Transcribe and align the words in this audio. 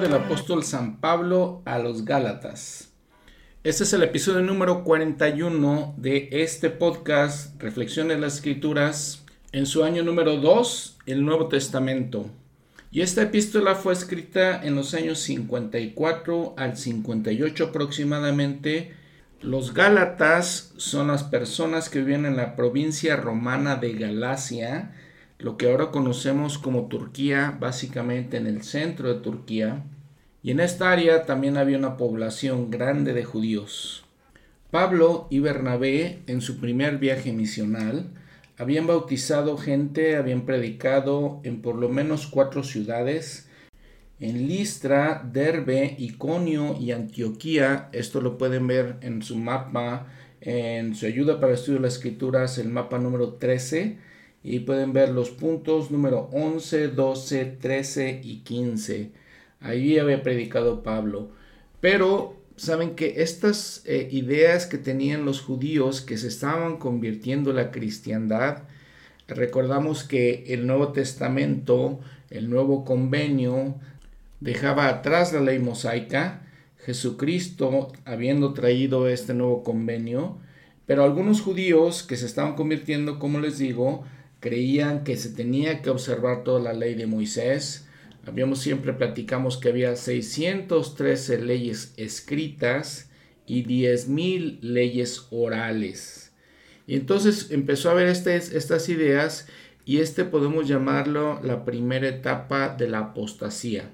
Del 0.00 0.12
apóstol 0.12 0.62
San 0.62 1.00
Pablo 1.00 1.62
a 1.64 1.78
los 1.78 2.04
Gálatas. 2.04 2.90
Este 3.64 3.84
es 3.84 3.92
el 3.94 4.02
episodio 4.02 4.42
número 4.42 4.84
41 4.84 5.94
de 5.96 6.28
este 6.32 6.68
podcast, 6.68 7.58
Reflexiones 7.60 8.16
de 8.16 8.20
las 8.20 8.34
Escrituras, 8.34 9.24
en 9.52 9.64
su 9.64 9.84
año 9.84 10.02
número 10.02 10.36
2, 10.36 10.98
el 11.06 11.24
Nuevo 11.24 11.48
Testamento. 11.48 12.28
Y 12.90 13.00
esta 13.00 13.22
epístola 13.22 13.74
fue 13.74 13.94
escrita 13.94 14.62
en 14.62 14.74
los 14.74 14.92
años 14.92 15.18
54 15.20 16.54
al 16.58 16.76
58 16.76 17.64
aproximadamente. 17.64 18.94
Los 19.40 19.72
Gálatas 19.72 20.74
son 20.76 21.08
las 21.08 21.24
personas 21.24 21.88
que 21.88 22.00
viven 22.00 22.26
en 22.26 22.36
la 22.36 22.54
provincia 22.54 23.16
romana 23.16 23.76
de 23.76 23.94
Galacia, 23.94 24.92
lo 25.38 25.56
que 25.56 25.70
ahora 25.70 25.90
conocemos 25.90 26.58
como 26.58 26.86
Turquía, 26.86 27.56
básicamente 27.60 28.36
en 28.36 28.46
el 28.46 28.62
centro 28.62 29.12
de 29.12 29.20
Turquía, 29.20 29.84
y 30.42 30.50
en 30.50 30.60
esta 30.60 30.92
área 30.92 31.26
también 31.26 31.56
había 31.56 31.78
una 31.78 31.96
población 31.96 32.70
grande 32.70 33.12
de 33.12 33.24
judíos. 33.24 34.04
Pablo 34.70 35.26
y 35.30 35.40
Bernabé, 35.40 36.20
en 36.26 36.40
su 36.40 36.58
primer 36.58 36.98
viaje 36.98 37.32
misional, 37.32 38.10
habían 38.58 38.86
bautizado 38.86 39.58
gente, 39.58 40.16
habían 40.16 40.46
predicado 40.46 41.40
en 41.44 41.60
por 41.60 41.76
lo 41.76 41.88
menos 41.88 42.26
cuatro 42.26 42.62
ciudades, 42.62 43.48
en 44.18 44.46
Listra, 44.46 45.28
Derbe, 45.30 45.94
Iconio 45.98 46.74
y 46.80 46.92
Antioquía. 46.92 47.90
Esto 47.92 48.22
lo 48.22 48.38
pueden 48.38 48.66
ver 48.66 48.96
en 49.02 49.20
su 49.22 49.36
mapa, 49.36 50.06
en 50.40 50.94
su 50.94 51.04
ayuda 51.04 51.38
para 51.38 51.52
el 51.52 51.58
estudio 51.58 51.78
de 51.78 51.84
las 51.84 51.96
escrituras, 51.96 52.56
el 52.56 52.68
mapa 52.68 52.98
número 52.98 53.34
13 53.34 53.98
y 54.48 54.60
pueden 54.60 54.92
ver 54.92 55.08
los 55.08 55.30
puntos 55.30 55.90
número 55.90 56.30
11, 56.32 56.88
12, 56.88 57.44
13 57.60 58.20
y 58.22 58.38
15. 58.44 59.10
Ahí 59.58 59.98
había 59.98 60.22
predicado 60.22 60.84
Pablo. 60.84 61.30
Pero 61.80 62.36
saben 62.54 62.94
que 62.94 63.22
estas 63.22 63.82
eh, 63.86 64.06
ideas 64.12 64.66
que 64.66 64.78
tenían 64.78 65.24
los 65.24 65.40
judíos 65.40 66.00
que 66.00 66.16
se 66.16 66.28
estaban 66.28 66.76
convirtiendo 66.76 67.50
en 67.50 67.56
la 67.56 67.72
cristiandad, 67.72 68.62
recordamos 69.26 70.04
que 70.04 70.44
el 70.46 70.68
Nuevo 70.68 70.92
Testamento, 70.92 71.98
el 72.30 72.48
nuevo 72.48 72.84
convenio, 72.84 73.74
dejaba 74.38 74.86
atrás 74.86 75.32
la 75.32 75.40
ley 75.40 75.58
mosaica, 75.58 76.46
Jesucristo 76.84 77.90
habiendo 78.04 78.54
traído 78.54 79.08
este 79.08 79.34
nuevo 79.34 79.64
convenio, 79.64 80.38
pero 80.86 81.02
algunos 81.02 81.40
judíos 81.40 82.04
que 82.04 82.16
se 82.16 82.26
estaban 82.26 82.54
convirtiendo, 82.54 83.18
como 83.18 83.40
les 83.40 83.58
digo, 83.58 84.04
creían 84.46 85.02
que 85.02 85.16
se 85.16 85.30
tenía 85.30 85.82
que 85.82 85.90
observar 85.90 86.44
toda 86.44 86.60
la 86.60 86.72
ley 86.72 86.94
de 86.94 87.08
Moisés. 87.08 87.88
Habíamos 88.24 88.60
siempre 88.60 88.92
platicamos 88.92 89.56
que 89.56 89.70
había 89.70 89.96
613 89.96 91.42
leyes 91.42 91.92
escritas 91.96 93.10
y 93.44 93.64
10.000 93.64 94.60
leyes 94.60 95.26
orales. 95.30 96.32
Y 96.86 96.94
entonces 96.94 97.50
empezó 97.50 97.90
a 97.90 97.94
ver 97.94 98.06
estas 98.06 98.88
ideas 98.88 99.48
y 99.84 99.98
este 99.98 100.24
podemos 100.24 100.68
llamarlo 100.68 101.40
la 101.42 101.64
primera 101.64 102.06
etapa 102.06 102.68
de 102.68 102.88
la 102.88 102.98
apostasía. 102.98 103.90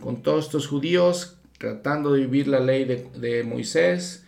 Con 0.00 0.22
todos 0.22 0.44
estos 0.44 0.68
judíos 0.68 1.38
tratando 1.58 2.12
de 2.12 2.20
vivir 2.20 2.46
la 2.46 2.60
ley 2.60 2.84
de 2.84 3.42
Moisés, 3.42 4.25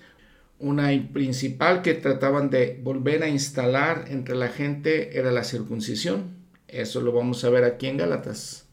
una 0.58 0.88
principal 1.12 1.82
que 1.82 1.94
trataban 1.94 2.50
de 2.50 2.80
volver 2.82 3.22
a 3.22 3.28
instalar 3.28 4.06
entre 4.08 4.34
la 4.34 4.48
gente 4.48 5.18
era 5.18 5.30
la 5.30 5.44
circuncisión. 5.44 6.36
Eso 6.66 7.00
lo 7.00 7.12
vamos 7.12 7.44
a 7.44 7.50
ver 7.50 7.64
aquí 7.64 7.86
en 7.86 7.98
Gálatas. 7.98 8.66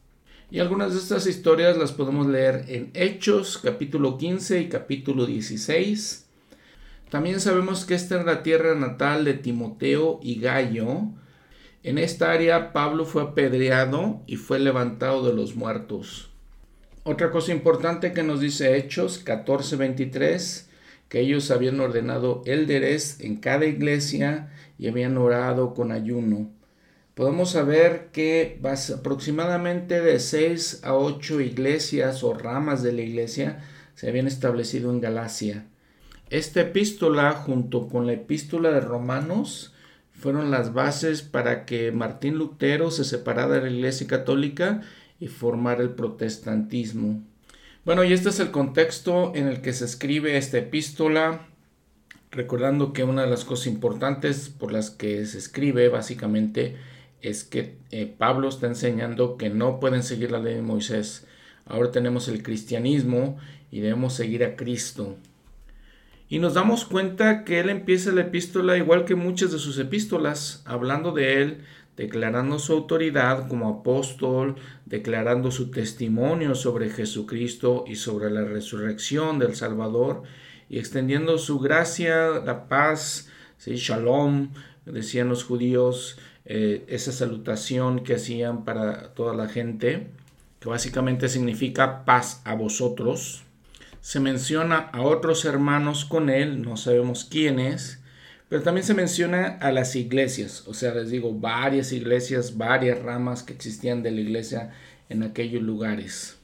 Y 0.50 0.60
algunas 0.60 0.92
de 0.92 0.98
estas 0.98 1.26
historias 1.26 1.76
las 1.76 1.92
podemos 1.92 2.26
leer 2.26 2.64
en 2.68 2.90
Hechos 2.94 3.58
capítulo 3.58 4.18
15 4.18 4.60
y 4.60 4.68
capítulo 4.68 5.26
16. 5.26 6.26
También 7.10 7.40
sabemos 7.40 7.84
que 7.84 7.94
esta 7.94 8.18
es 8.18 8.26
la 8.26 8.42
tierra 8.42 8.74
natal 8.74 9.24
de 9.24 9.34
Timoteo 9.34 10.18
y 10.22 10.40
Gallo. 10.40 11.02
En 11.82 11.98
esta 11.98 12.32
área 12.32 12.72
Pablo 12.72 13.04
fue 13.04 13.22
apedreado 13.22 14.22
y 14.26 14.36
fue 14.36 14.58
levantado 14.58 15.26
de 15.26 15.34
los 15.34 15.54
muertos. 15.54 16.30
Otra 17.04 17.30
cosa 17.30 17.52
importante 17.52 18.12
que 18.12 18.24
nos 18.24 18.40
dice 18.40 18.76
Hechos 18.76 19.24
14:23 19.24 20.65
que 21.08 21.20
ellos 21.20 21.50
habían 21.50 21.80
ordenado 21.80 22.42
élderes 22.46 23.20
en 23.20 23.36
cada 23.36 23.66
iglesia 23.66 24.52
y 24.78 24.88
habían 24.88 25.16
orado 25.16 25.74
con 25.74 25.92
ayuno. 25.92 26.50
Podemos 27.14 27.52
saber 27.52 28.10
que 28.12 28.60
aproximadamente 28.94 30.00
de 30.02 30.18
6 30.18 30.80
a 30.84 30.94
8 30.94 31.40
iglesias 31.40 32.22
o 32.22 32.34
ramas 32.34 32.82
de 32.82 32.92
la 32.92 33.02
iglesia 33.02 33.64
se 33.94 34.08
habían 34.08 34.26
establecido 34.26 34.90
en 34.90 35.00
Galacia. 35.00 35.66
Esta 36.28 36.60
epístola 36.60 37.32
junto 37.32 37.88
con 37.88 38.06
la 38.06 38.12
epístola 38.12 38.70
de 38.70 38.80
Romanos 38.80 39.72
fueron 40.12 40.50
las 40.50 40.74
bases 40.74 41.22
para 41.22 41.64
que 41.64 41.92
Martín 41.92 42.36
Lutero 42.36 42.90
se 42.90 43.04
separara 43.04 43.54
de 43.54 43.62
la 43.62 43.70
iglesia 43.70 44.06
católica 44.06 44.82
y 45.20 45.28
formara 45.28 45.82
el 45.82 45.90
protestantismo. 45.90 47.22
Bueno, 47.86 48.02
y 48.02 48.12
este 48.12 48.30
es 48.30 48.40
el 48.40 48.50
contexto 48.50 49.30
en 49.36 49.46
el 49.46 49.60
que 49.60 49.72
se 49.72 49.84
escribe 49.84 50.36
esta 50.36 50.58
epístola, 50.58 51.46
recordando 52.32 52.92
que 52.92 53.04
una 53.04 53.22
de 53.22 53.30
las 53.30 53.44
cosas 53.44 53.68
importantes 53.68 54.48
por 54.48 54.72
las 54.72 54.90
que 54.90 55.24
se 55.24 55.38
escribe 55.38 55.88
básicamente 55.88 56.74
es 57.22 57.44
que 57.44 57.76
eh, 57.92 58.12
Pablo 58.18 58.48
está 58.48 58.66
enseñando 58.66 59.36
que 59.36 59.50
no 59.50 59.78
pueden 59.78 60.02
seguir 60.02 60.32
la 60.32 60.40
ley 60.40 60.54
de 60.54 60.62
Moisés. 60.62 61.28
Ahora 61.64 61.92
tenemos 61.92 62.26
el 62.26 62.42
cristianismo 62.42 63.38
y 63.70 63.78
debemos 63.78 64.14
seguir 64.14 64.42
a 64.42 64.56
Cristo. 64.56 65.16
Y 66.28 66.40
nos 66.40 66.54
damos 66.54 66.86
cuenta 66.86 67.44
que 67.44 67.60
él 67.60 67.70
empieza 67.70 68.10
la 68.10 68.22
epístola 68.22 68.76
igual 68.76 69.04
que 69.04 69.14
muchas 69.14 69.52
de 69.52 69.60
sus 69.60 69.78
epístolas, 69.78 70.60
hablando 70.64 71.12
de 71.12 71.40
él, 71.40 71.58
declarando 71.96 72.58
su 72.58 72.74
autoridad 72.74 73.48
como 73.48 73.68
apóstol, 73.68 74.56
declarando 74.84 75.50
su 75.50 75.70
testimonio 75.70 76.54
sobre 76.54 76.90
Jesucristo 76.90 77.84
y 77.86 77.96
sobre 77.96 78.30
la 78.30 78.44
resurrección 78.44 79.38
del 79.38 79.54
Salvador, 79.56 80.22
y 80.68 80.78
extendiendo 80.78 81.38
su 81.38 81.58
gracia, 81.58 82.28
la 82.44 82.68
paz, 82.68 83.28
¿sí? 83.56 83.76
shalom, 83.76 84.50
decían 84.84 85.28
los 85.28 85.44
judíos, 85.44 86.18
eh, 86.44 86.84
esa 86.88 87.12
salutación 87.12 88.04
que 88.04 88.14
hacían 88.14 88.64
para 88.64 89.14
toda 89.14 89.34
la 89.34 89.48
gente, 89.48 90.08
que 90.60 90.68
básicamente 90.68 91.28
significa 91.28 92.04
paz 92.04 92.42
a 92.44 92.54
vosotros. 92.54 93.44
Se 94.00 94.20
menciona 94.20 94.76
a 94.92 95.02
otros 95.02 95.44
hermanos 95.44 96.04
con 96.04 96.30
él, 96.30 96.62
no 96.62 96.76
sabemos 96.76 97.24
quiénes, 97.24 98.00
pero 98.48 98.62
también 98.62 98.86
se 98.86 98.94
menciona 98.94 99.58
a 99.60 99.72
las 99.72 99.96
iglesias, 99.96 100.64
o 100.66 100.74
sea, 100.74 100.94
les 100.94 101.10
digo, 101.10 101.32
varias 101.34 101.92
iglesias, 101.92 102.56
varias 102.56 103.02
ramas 103.02 103.42
que 103.42 103.52
existían 103.52 104.02
de 104.02 104.12
la 104.12 104.20
iglesia 104.20 104.72
en 105.08 105.22
aquellos 105.22 105.62
lugares. 105.62 106.36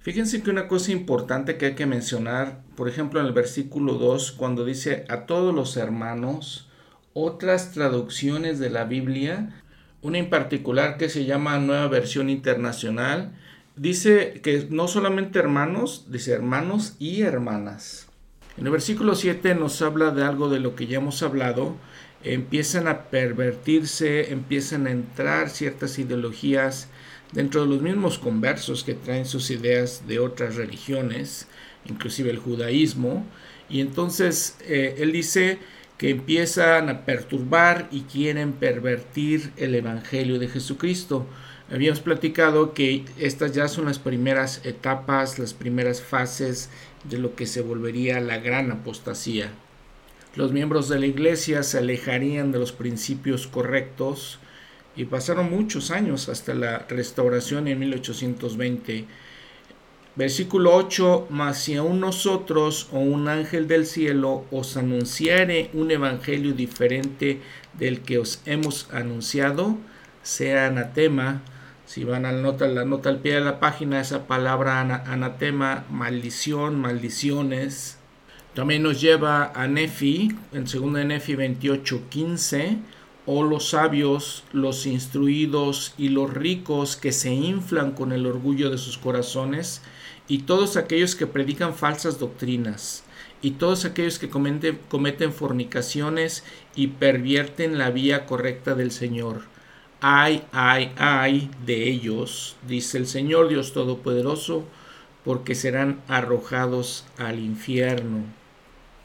Fíjense 0.00 0.42
que 0.42 0.50
una 0.50 0.68
cosa 0.68 0.92
importante 0.92 1.56
que 1.56 1.66
hay 1.66 1.74
que 1.74 1.86
mencionar, 1.86 2.62
por 2.74 2.88
ejemplo, 2.88 3.20
en 3.20 3.26
el 3.26 3.32
versículo 3.32 3.94
2, 3.94 4.32
cuando 4.32 4.64
dice 4.64 5.04
a 5.08 5.26
todos 5.26 5.54
los 5.54 5.76
hermanos, 5.76 6.68
otras 7.12 7.72
traducciones 7.72 8.58
de 8.58 8.70
la 8.70 8.84
Biblia, 8.84 9.62
una 10.02 10.18
en 10.18 10.30
particular 10.30 10.96
que 10.96 11.08
se 11.08 11.24
llama 11.24 11.58
Nueva 11.58 11.88
Versión 11.88 12.30
Internacional, 12.30 13.32
dice 13.76 14.40
que 14.42 14.66
no 14.70 14.88
solamente 14.88 15.38
hermanos, 15.38 16.06
dice 16.10 16.32
hermanos 16.32 16.96
y 16.98 17.22
hermanas. 17.22 18.09
En 18.56 18.66
el 18.66 18.72
versículo 18.72 19.14
7 19.14 19.54
nos 19.54 19.80
habla 19.80 20.10
de 20.10 20.24
algo 20.24 20.48
de 20.48 20.60
lo 20.60 20.74
que 20.74 20.86
ya 20.86 20.98
hemos 20.98 21.22
hablado. 21.22 21.76
Empiezan 22.22 22.88
a 22.88 23.04
pervertirse, 23.04 24.32
empiezan 24.32 24.86
a 24.86 24.90
entrar 24.90 25.48
ciertas 25.48 25.98
ideologías 25.98 26.88
dentro 27.32 27.62
de 27.62 27.68
los 27.68 27.80
mismos 27.80 28.18
conversos 28.18 28.84
que 28.84 28.94
traen 28.94 29.24
sus 29.24 29.50
ideas 29.50 30.06
de 30.06 30.18
otras 30.18 30.56
religiones, 30.56 31.46
inclusive 31.86 32.30
el 32.30 32.38
judaísmo. 32.38 33.24
Y 33.68 33.80
entonces 33.80 34.56
eh, 34.62 34.96
él 34.98 35.12
dice 35.12 35.58
que 35.96 36.10
empiezan 36.10 36.88
a 36.88 37.04
perturbar 37.04 37.88
y 37.90 38.02
quieren 38.02 38.52
pervertir 38.52 39.52
el 39.56 39.74
Evangelio 39.74 40.38
de 40.38 40.48
Jesucristo. 40.48 41.26
Habíamos 41.70 42.00
platicado 42.00 42.74
que 42.74 43.04
estas 43.18 43.52
ya 43.52 43.68
son 43.68 43.84
las 43.84 44.00
primeras 44.00 44.60
etapas, 44.64 45.38
las 45.38 45.54
primeras 45.54 46.02
fases 46.02 46.68
de 47.04 47.18
lo 47.18 47.34
que 47.34 47.46
se 47.46 47.62
volvería 47.62 48.20
la 48.20 48.38
gran 48.38 48.70
apostasía. 48.70 49.50
Los 50.36 50.52
miembros 50.52 50.88
de 50.88 50.98
la 50.98 51.06
iglesia 51.06 51.62
se 51.62 51.78
alejarían 51.78 52.52
de 52.52 52.58
los 52.58 52.72
principios 52.72 53.46
correctos 53.46 54.38
y 54.94 55.04
pasaron 55.04 55.50
muchos 55.50 55.90
años 55.90 56.28
hasta 56.28 56.54
la 56.54 56.86
restauración 56.88 57.68
en 57.68 57.78
1820. 57.78 59.06
Versículo 60.16 60.74
8, 60.74 61.28
mas 61.30 61.62
si 61.62 61.76
aún 61.76 62.00
nosotros 62.00 62.88
o 62.92 62.98
un 62.98 63.28
ángel 63.28 63.68
del 63.68 63.86
cielo 63.86 64.44
os 64.50 64.76
anunciare 64.76 65.70
un 65.72 65.90
evangelio 65.90 66.52
diferente 66.52 67.40
del 67.78 68.00
que 68.00 68.18
os 68.18 68.42
hemos 68.44 68.88
anunciado, 68.92 69.78
sea 70.22 70.66
anatema, 70.66 71.42
Si 71.90 72.04
van 72.04 72.24
a 72.24 72.30
la 72.30 72.40
nota, 72.40 72.68
la 72.68 72.84
nota 72.84 73.08
al 73.08 73.18
pie 73.18 73.34
de 73.34 73.40
la 73.40 73.58
página, 73.58 74.00
esa 74.00 74.28
palabra 74.28 74.80
anatema, 74.80 75.86
maldición, 75.90 76.80
maldiciones. 76.80 77.98
También 78.54 78.84
nos 78.84 79.00
lleva 79.00 79.50
a 79.56 79.66
Nefi, 79.66 80.30
en 80.52 80.66
2 80.66 80.94
de 80.94 81.04
Nefi 81.04 81.34
28, 81.34 82.02
15 82.08 82.78
o 83.26 83.42
los 83.42 83.70
sabios, 83.70 84.44
los 84.52 84.86
instruidos 84.86 85.92
y 85.98 86.10
los 86.10 86.32
ricos 86.32 86.94
que 86.94 87.10
se 87.10 87.34
inflan 87.34 87.90
con 87.90 88.12
el 88.12 88.24
orgullo 88.24 88.70
de 88.70 88.78
sus 88.78 88.96
corazones, 88.96 89.82
y 90.28 90.42
todos 90.42 90.76
aquellos 90.76 91.16
que 91.16 91.26
predican 91.26 91.74
falsas 91.74 92.20
doctrinas, 92.20 93.02
y 93.42 93.50
todos 93.50 93.84
aquellos 93.84 94.20
que 94.20 94.30
cometen, 94.30 95.32
fornicaciones 95.32 96.44
y 96.76 96.86
pervierten 96.86 97.78
la 97.78 97.90
vía 97.90 98.26
correcta 98.26 98.76
del 98.76 98.92
Señor. 98.92 99.50
Ay, 100.02 100.44
ay, 100.52 100.92
ay 100.96 101.50
de 101.66 101.88
ellos, 101.88 102.56
dice 102.66 102.96
el 102.96 103.06
Señor 103.06 103.48
Dios 103.48 103.74
Todopoderoso, 103.74 104.64
porque 105.24 105.54
serán 105.54 106.00
arrojados 106.08 107.04
al 107.18 107.38
infierno. 107.38 108.24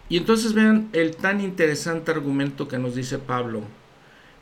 Y 0.07 0.17
entonces 0.17 0.53
vean 0.53 0.89
el 0.93 1.15
tan 1.17 1.41
interesante 1.41 2.11
argumento 2.11 2.67
que 2.67 2.77
nos 2.77 2.95
dice 2.95 3.17
Pablo. 3.17 3.63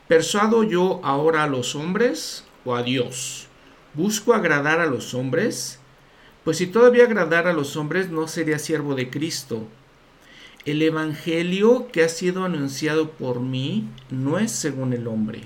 ¿Persuado 0.06 0.62
yo 0.62 1.00
ahora 1.02 1.42
a 1.42 1.48
los 1.48 1.74
hombres 1.74 2.44
o 2.64 2.76
a 2.76 2.82
Dios? 2.82 3.48
¿Busco 3.94 4.34
agradar 4.34 4.80
a 4.80 4.86
los 4.86 5.14
hombres? 5.14 5.80
Pues 6.44 6.58
si 6.58 6.66
todavía 6.66 7.04
agradar 7.04 7.48
a 7.48 7.52
los 7.52 7.76
hombres 7.76 8.10
no 8.10 8.28
sería 8.28 8.58
siervo 8.58 8.94
de 8.94 9.10
Cristo. 9.10 9.66
El 10.66 10.82
Evangelio 10.82 11.88
que 11.90 12.04
ha 12.04 12.08
sido 12.08 12.44
anunciado 12.44 13.10
por 13.10 13.40
mí 13.40 13.88
no 14.10 14.38
es 14.38 14.52
según 14.52 14.92
el 14.92 15.06
hombre, 15.08 15.42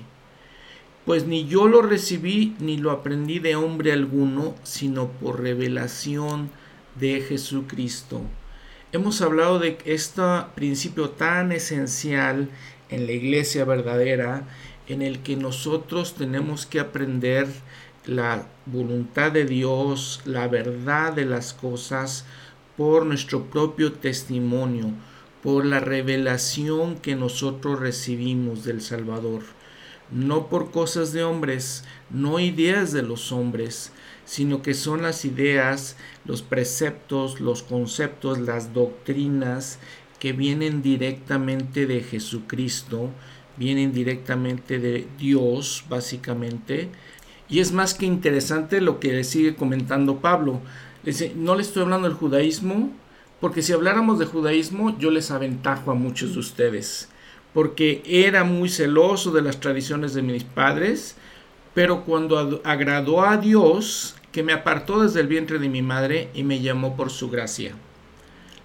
pues 1.09 1.27
ni 1.27 1.47
yo 1.47 1.69
lo 1.69 1.81
recibí 1.81 2.55
ni 2.61 2.77
lo 2.77 2.91
aprendí 2.91 3.39
de 3.39 3.57
hombre 3.57 3.93
alguno, 3.93 4.55
sino 4.63 5.09
por 5.09 5.41
revelación 5.41 6.51
de 7.01 7.23
Jesucristo. 7.23 8.21
Hemos 8.93 9.23
hablado 9.23 9.59
de 9.59 9.79
este 9.87 10.23
principio 10.55 11.09
tan 11.09 11.51
esencial 11.51 12.51
en 12.91 13.07
la 13.07 13.13
iglesia 13.13 13.65
verdadera 13.65 14.47
en 14.87 15.01
el 15.01 15.21
que 15.21 15.37
nosotros 15.37 16.13
tenemos 16.13 16.67
que 16.67 16.79
aprender 16.79 17.49
la 18.05 18.47
voluntad 18.67 19.33
de 19.33 19.47
Dios, 19.47 20.21
la 20.27 20.47
verdad 20.47 21.15
de 21.15 21.25
las 21.25 21.55
cosas 21.55 22.27
por 22.77 23.07
nuestro 23.07 23.45
propio 23.45 23.95
testimonio, 23.95 24.91
por 25.43 25.65
la 25.65 25.81
revelación 25.81 26.99
que 26.99 27.17
nosotros 27.17 27.81
recibimos 27.81 28.65
del 28.65 28.83
Salvador, 28.83 29.41
no 30.11 30.49
por 30.49 30.71
cosas 30.71 31.13
de 31.13 31.25
hombres, 31.25 31.85
no 32.11 32.41
ideas 32.41 32.93
de 32.93 33.03
los 33.03 33.33
hombres, 33.33 33.93
sino 34.25 34.63
que 34.63 34.75
son 34.75 35.03
las 35.03 35.25
ideas, 35.25 35.97
los 36.25 36.43
preceptos, 36.43 37.41
los 37.41 37.63
conceptos, 37.63 38.39
las 38.39 38.75
doctrinas 38.75 39.79
que 40.19 40.33
vienen 40.33 40.83
directamente 40.83 41.87
de 41.87 42.03
Jesucristo, 42.03 43.11
vienen 43.57 43.93
directamente 43.93 44.79
de 44.79 45.07
Dios, 45.19 45.85
básicamente. 45.89 46.89
Y 47.49 47.61
es 47.61 47.73
más 47.73 47.95
que 47.95 48.07
interesante 48.07 48.81
lo 48.81 49.01
que 49.01 49.25
sigue 49.25 49.55
comentando 49.55 50.21
Pablo. 50.21 50.61
no 51.37 51.55
le 51.55 51.63
estoy 51.63 51.83
hablando 51.83 52.09
del 52.09 52.17
judaísmo, 52.17 52.93
porque 53.41 53.63
si 53.63 53.73
habláramos 53.73 54.19
de 54.19 54.27
judaísmo, 54.27 54.99
yo 54.99 55.11
les 55.11 55.31
aventajo 55.31 55.91
a 55.91 55.95
muchos 55.95 56.35
de 56.35 56.41
ustedes, 56.41 57.09
porque 57.55 58.03
era 58.07 58.45
muy 58.45 58.69
celoso 58.69 59.33
de 59.33 59.43
las 59.43 59.61
tradiciones 59.61 60.15
de 60.15 60.23
mis 60.23 60.45
padres, 60.45 61.17
pero 61.75 62.05
cuando 62.05 62.61
agradó 62.65 63.23
a 63.23 63.37
Dios, 63.37 64.15
que 64.33 64.43
me 64.43 64.53
apartó 64.53 65.03
desde 65.03 65.21
el 65.21 65.27
vientre 65.27 65.59
de 65.59 65.69
mi 65.69 65.83
madre 65.83 66.29
y 66.35 66.45
me 66.45 66.61
llamó 66.61 66.97
por 66.97 67.11
su 67.11 67.31
gracia. 67.31 67.75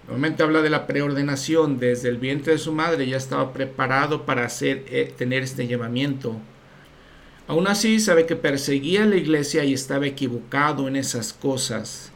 Normalmente 0.06 0.42
habla 0.42 0.60
de 0.60 0.70
la 0.70 0.86
preordenación, 0.86 1.78
desde 1.78 2.10
el 2.10 2.18
vientre 2.18 2.52
de 2.52 2.58
su 2.58 2.72
madre 2.72 3.06
ya 3.06 3.16
estaba 3.16 3.52
preparado 3.52 4.26
para 4.26 4.44
hacer, 4.44 4.84
eh, 4.88 5.12
tener 5.16 5.42
este 5.42 5.66
llamamiento. 5.66 6.36
Aún 7.46 7.66
así 7.66 8.00
sabe 8.00 8.26
que 8.26 8.36
perseguía 8.36 9.06
la 9.06 9.16
iglesia 9.16 9.64
y 9.64 9.72
estaba 9.72 10.06
equivocado 10.06 10.88
en 10.88 10.96
esas 10.96 11.32
cosas. 11.32 12.12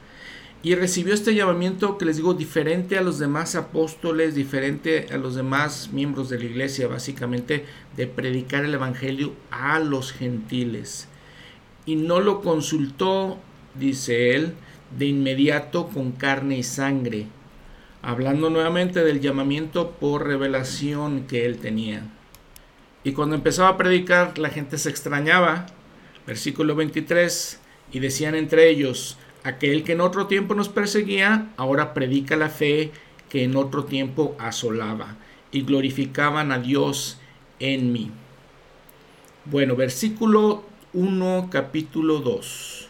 Y 0.61 0.75
recibió 0.75 1.15
este 1.15 1.37
llamamiento 1.37 1.99
que 1.99 2.05
les 2.05 2.17
digo 2.17 2.35
diferente 2.35 2.99
a 2.99 3.03
los 3.03 3.21
demás 3.21 3.55
apóstoles, 3.55 4.35
diferente 4.35 5.07
a 5.13 5.17
los 5.17 5.37
demás 5.37 5.91
miembros 5.93 6.31
de 6.31 6.39
la 6.39 6.47
iglesia, 6.47 6.89
básicamente 6.89 7.65
de 7.97 8.09
predicar 8.09 8.65
el 8.65 8.75
Evangelio 8.75 9.35
a 9.53 9.79
los 9.79 10.13
gentiles. 10.13 11.07
Y 11.87 11.95
no 11.95 12.21
lo 12.21 12.41
consultó, 12.41 13.39
dice 13.77 14.35
él, 14.35 14.55
de 14.99 15.07
inmediato 15.07 15.89
con 15.89 16.11
carne 16.11 16.59
y 16.59 16.65
sangre, 16.65 17.27
hablando 18.03 18.51
nuevamente 18.51 19.05
del 19.05 19.21
llamamiento 19.21 19.93
por 19.93 20.27
revelación 20.27 21.27
que 21.29 21.47
él 21.47 21.59
tenía. 21.59 22.03
Y 23.05 23.13
cuando 23.13 23.37
empezaba 23.37 23.69
a 23.69 23.77
predicar, 23.77 24.39
la 24.39 24.51
gente 24.51 24.77
se 24.77 24.91
extrañaba. 24.91 25.67
Versículo 26.27 26.75
23, 26.75 27.61
y 27.93 28.01
decían 28.01 28.35
entre 28.35 28.69
ellos, 28.69 29.17
aquel 29.49 29.85
que 29.85 29.93
en 29.93 30.01
otro 30.01 30.27
tiempo 30.27 30.55
nos 30.55 30.69
perseguía, 30.69 31.49
ahora 31.57 31.95
predica 31.95 32.37
la 32.37 32.49
fe 32.49 32.93
que 33.29 33.45
en 33.45 33.57
otro 33.57 33.85
tiempo 33.85 34.37
asolaba, 34.39 35.17
y 35.51 35.63
glorificaban 35.63 36.53
a 36.53 36.59
Dios 36.59 37.19
en 37.61 37.93
mí. 37.93 38.11
Bueno, 39.45 39.77
versículo 39.77 40.65
1, 40.93 41.49
capítulo 41.51 42.21
2. 42.21 42.89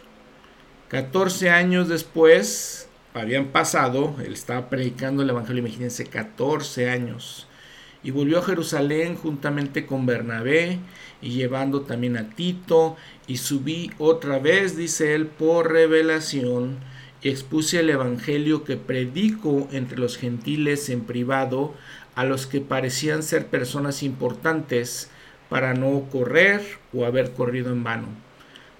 14 0.89 1.49
años 1.49 1.87
después, 1.87 2.89
habían 3.13 3.47
pasado, 3.47 4.15
él 4.23 4.33
estaba 4.33 4.69
predicando 4.69 5.23
el 5.23 5.29
Evangelio, 5.29 5.61
imagínense, 5.61 6.05
14 6.05 6.89
años. 6.89 7.48
Y 8.03 8.11
volvió 8.11 8.39
a 8.39 8.43
Jerusalén 8.43 9.15
juntamente 9.15 9.85
con 9.85 10.05
Bernabé 10.05 10.79
y 11.21 11.31
llevando 11.31 11.81
también 11.81 12.17
a 12.17 12.29
Tito. 12.29 12.95
Y 13.27 13.37
subí 13.37 13.91
otra 13.97 14.39
vez, 14.39 14.77
dice 14.77 15.15
él, 15.15 15.27
por 15.27 15.71
revelación 15.71 16.77
y 17.21 17.29
expuse 17.29 17.79
el 17.79 17.89
Evangelio 17.89 18.63
que 18.63 18.77
predico 18.77 19.67
entre 19.71 19.97
los 19.97 20.17
gentiles 20.17 20.89
en 20.89 21.01
privado 21.01 21.73
a 22.15 22.23
los 22.23 22.47
que 22.47 22.61
parecían 22.61 23.23
ser 23.23 23.47
personas 23.47 24.03
importantes 24.03 25.09
para 25.49 25.73
no 25.73 26.07
correr 26.11 26.61
o 26.93 27.05
haber 27.05 27.31
corrido 27.31 27.71
en 27.71 27.83
vano. 27.83 28.07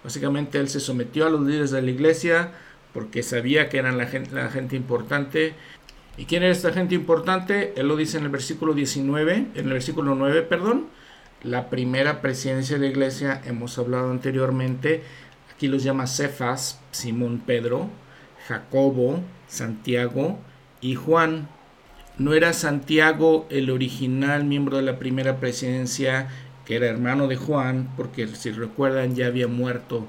Básicamente 0.04 0.60
él 0.60 0.70
se 0.70 0.80
sometió 0.80 1.26
a 1.26 1.30
los 1.30 1.42
líderes 1.42 1.72
de 1.72 1.82
la 1.82 1.92
iglesia, 1.92 2.52
porque 2.94 3.22
sabía 3.24 3.70
que 3.70 3.78
eran 3.78 3.98
la 3.98 4.08
gente, 4.08 4.34
la 4.34 4.50
gente 4.50 4.76
importante. 4.76 5.54
¿Y 6.20 6.26
quién 6.26 6.44
era 6.44 6.52
esta 6.52 6.74
gente 6.74 6.96
importante? 6.96 7.72
Él 7.78 7.88
lo 7.88 7.96
dice 7.96 8.18
en 8.18 8.26
el 8.26 8.30
versículo 8.30 8.74
19, 8.74 9.36
en 9.56 9.66
el 9.66 9.72
versículo 9.72 10.16
9, 10.16 10.42
perdón. 10.42 10.88
La 11.44 11.70
primera 11.70 12.20
presidencia 12.20 12.76
de 12.76 12.82
la 12.82 12.92
iglesia, 12.92 13.42
hemos 13.46 13.80
hablado 13.80 14.12
anteriormente, 14.12 15.02
aquí 15.50 15.70
los 15.70 15.82
llama 15.82 16.08
Cefas, 16.08 16.82
Simón 16.92 17.42
Pedro, 17.46 17.88
Jacobo, 18.50 19.22
Santiago 19.48 20.38
y 20.82 20.96
Juan. 20.96 21.48
No 22.18 22.34
era 22.34 22.52
Santiago 22.52 23.48
el 23.50 23.70
original 23.70 24.44
miembro 24.44 24.76
de 24.76 24.84
la 24.84 25.00
primera 25.00 25.40
presidencia 25.40 26.28
que 26.70 26.76
era 26.76 26.86
hermano 26.86 27.28
de 27.28 27.36
Juan, 27.36 27.90
porque 27.98 28.28
si 28.28 28.52
recuerdan 28.52 29.16
ya 29.16 29.26
había 29.26 29.48
muerto, 29.48 30.06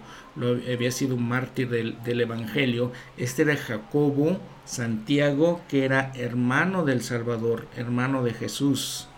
había 0.70 0.90
sido 0.90 1.14
un 1.14 1.26
mártir 1.26 1.70
del, 1.70 1.96
del, 2.02 2.20
Evangelio. 2.20 2.92
Este 3.16 3.40
era 3.42 3.56
Jacobo 3.56 4.38
Santiago, 4.66 5.62
que 5.70 5.86
era 5.86 6.12
hermano 6.14 6.84
del 6.84 7.00
Salvador, 7.00 7.66
hermano 7.78 8.22
de 8.22 8.34
Jesús. 8.34 9.08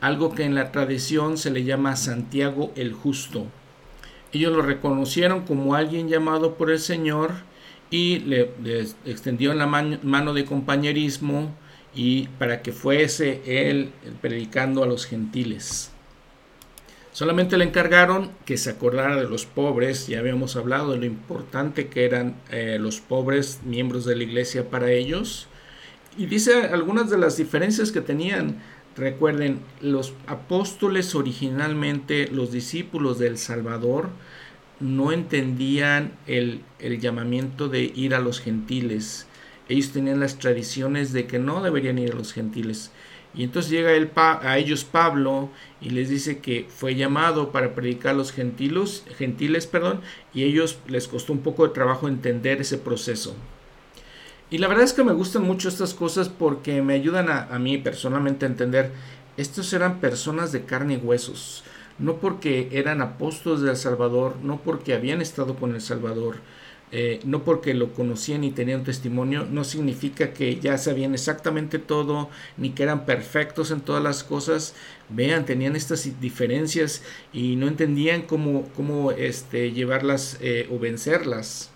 Algo 0.00 0.32
que 0.32 0.44
en 0.44 0.54
la 0.54 0.70
tradición 0.70 1.38
se 1.38 1.50
le 1.50 1.64
llama 1.64 1.96
Santiago 1.96 2.70
el 2.76 2.92
Justo. 2.92 3.46
Ellos 4.32 4.52
lo 4.52 4.62
reconocieron 4.62 5.40
como 5.40 5.74
alguien 5.74 6.08
llamado 6.08 6.54
por 6.54 6.70
el 6.70 6.78
Señor 6.78 7.32
y 7.90 8.20
le, 8.20 8.52
le 8.62 8.86
extendieron 9.06 9.58
la 9.58 9.66
mano 9.66 10.34
de 10.34 10.44
compañerismo 10.44 11.52
y 11.96 12.28
para 12.38 12.62
que 12.62 12.70
fuese 12.70 13.42
él 13.44 13.90
predicando 14.20 14.84
a 14.84 14.86
los 14.86 15.04
gentiles. 15.04 15.91
Solamente 17.12 17.58
le 17.58 17.64
encargaron 17.64 18.30
que 18.46 18.56
se 18.56 18.70
acordara 18.70 19.16
de 19.16 19.28
los 19.28 19.44
pobres, 19.44 20.06
ya 20.06 20.18
habíamos 20.18 20.56
hablado 20.56 20.92
de 20.92 20.98
lo 20.98 21.04
importante 21.04 21.88
que 21.88 22.06
eran 22.06 22.36
eh, 22.50 22.78
los 22.80 23.00
pobres 23.00 23.60
miembros 23.66 24.06
de 24.06 24.16
la 24.16 24.22
iglesia 24.22 24.70
para 24.70 24.90
ellos. 24.90 25.46
Y 26.16 26.24
dice 26.24 26.68
algunas 26.72 27.10
de 27.10 27.18
las 27.18 27.36
diferencias 27.36 27.92
que 27.92 28.00
tenían. 28.00 28.62
Recuerden, 28.96 29.60
los 29.80 30.14
apóstoles 30.26 31.14
originalmente, 31.14 32.28
los 32.28 32.50
discípulos 32.50 33.18
del 33.18 33.36
Salvador, 33.36 34.08
no 34.80 35.12
entendían 35.12 36.12
el, 36.26 36.62
el 36.78 36.98
llamamiento 36.98 37.68
de 37.68 37.92
ir 37.94 38.14
a 38.14 38.20
los 38.20 38.40
gentiles. 38.40 39.26
Ellos 39.68 39.92
tenían 39.92 40.20
las 40.20 40.38
tradiciones 40.38 41.12
de 41.12 41.26
que 41.26 41.38
no 41.38 41.62
deberían 41.62 41.98
ir 41.98 42.12
a 42.12 42.16
los 42.16 42.32
gentiles. 42.32 42.90
Y 43.34 43.44
entonces 43.44 43.70
llega 43.70 43.90
a 44.42 44.58
ellos 44.58 44.84
Pablo 44.84 45.48
y 45.80 45.90
les 45.90 46.10
dice 46.10 46.38
que 46.38 46.66
fue 46.68 46.94
llamado 46.94 47.50
para 47.50 47.74
predicar 47.74 48.12
a 48.12 48.18
los 48.18 48.32
gentiles, 48.32 49.66
perdón, 49.66 50.00
y 50.34 50.44
ellos 50.44 50.78
les 50.86 51.08
costó 51.08 51.32
un 51.32 51.40
poco 51.40 51.66
de 51.66 51.72
trabajo 51.72 52.08
entender 52.08 52.60
ese 52.60 52.76
proceso. 52.76 53.34
Y 54.50 54.58
la 54.58 54.68
verdad 54.68 54.84
es 54.84 54.92
que 54.92 55.02
me 55.02 55.14
gustan 55.14 55.44
mucho 55.44 55.70
estas 55.70 55.94
cosas 55.94 56.28
porque 56.28 56.82
me 56.82 56.92
ayudan 56.92 57.30
a, 57.30 57.44
a 57.44 57.58
mí 57.58 57.78
personalmente 57.78 58.44
a 58.44 58.50
entender, 58.50 58.92
estos 59.38 59.72
eran 59.72 59.98
personas 59.98 60.52
de 60.52 60.66
carne 60.66 60.94
y 60.94 60.96
huesos, 60.98 61.64
no 61.98 62.16
porque 62.16 62.68
eran 62.72 63.00
apóstoles 63.00 63.62
del 63.62 63.76
Salvador, 63.76 64.36
no 64.42 64.60
porque 64.60 64.92
habían 64.92 65.22
estado 65.22 65.56
con 65.56 65.74
el 65.74 65.80
Salvador, 65.80 66.36
eh, 66.94 67.20
no 67.24 67.42
porque 67.42 67.72
lo 67.72 67.94
conocían 67.94 68.44
y 68.44 68.50
tenían 68.50 68.84
testimonio, 68.84 69.46
no 69.50 69.64
significa 69.64 70.34
que 70.34 70.60
ya 70.60 70.76
sabían 70.76 71.14
exactamente 71.14 71.78
todo, 71.78 72.28
ni 72.58 72.70
que 72.70 72.82
eran 72.82 73.06
perfectos 73.06 73.70
en 73.70 73.80
todas 73.80 74.02
las 74.02 74.22
cosas. 74.22 74.74
Vean, 75.08 75.46
tenían 75.46 75.74
estas 75.74 76.08
diferencias 76.20 77.02
y 77.32 77.56
no 77.56 77.66
entendían 77.66 78.22
cómo, 78.22 78.68
cómo 78.76 79.10
este, 79.10 79.72
llevarlas 79.72 80.36
eh, 80.42 80.68
o 80.70 80.78
vencerlas. 80.78 81.70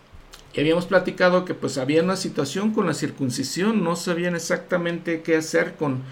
Habíamos 0.56 0.87
platicado 0.87 1.44
que 1.44 1.54
pues 1.54 1.76
había 1.78 2.02
una 2.02 2.16
situación 2.16 2.73
con 2.73 2.87
la 2.87 2.94
circuncisión, 2.94 3.85
no 3.85 3.96
sabían 3.96 4.35
exactamente 4.35 5.23
qué 5.23 5.37
hacer 5.37 5.76
con, 5.76 6.02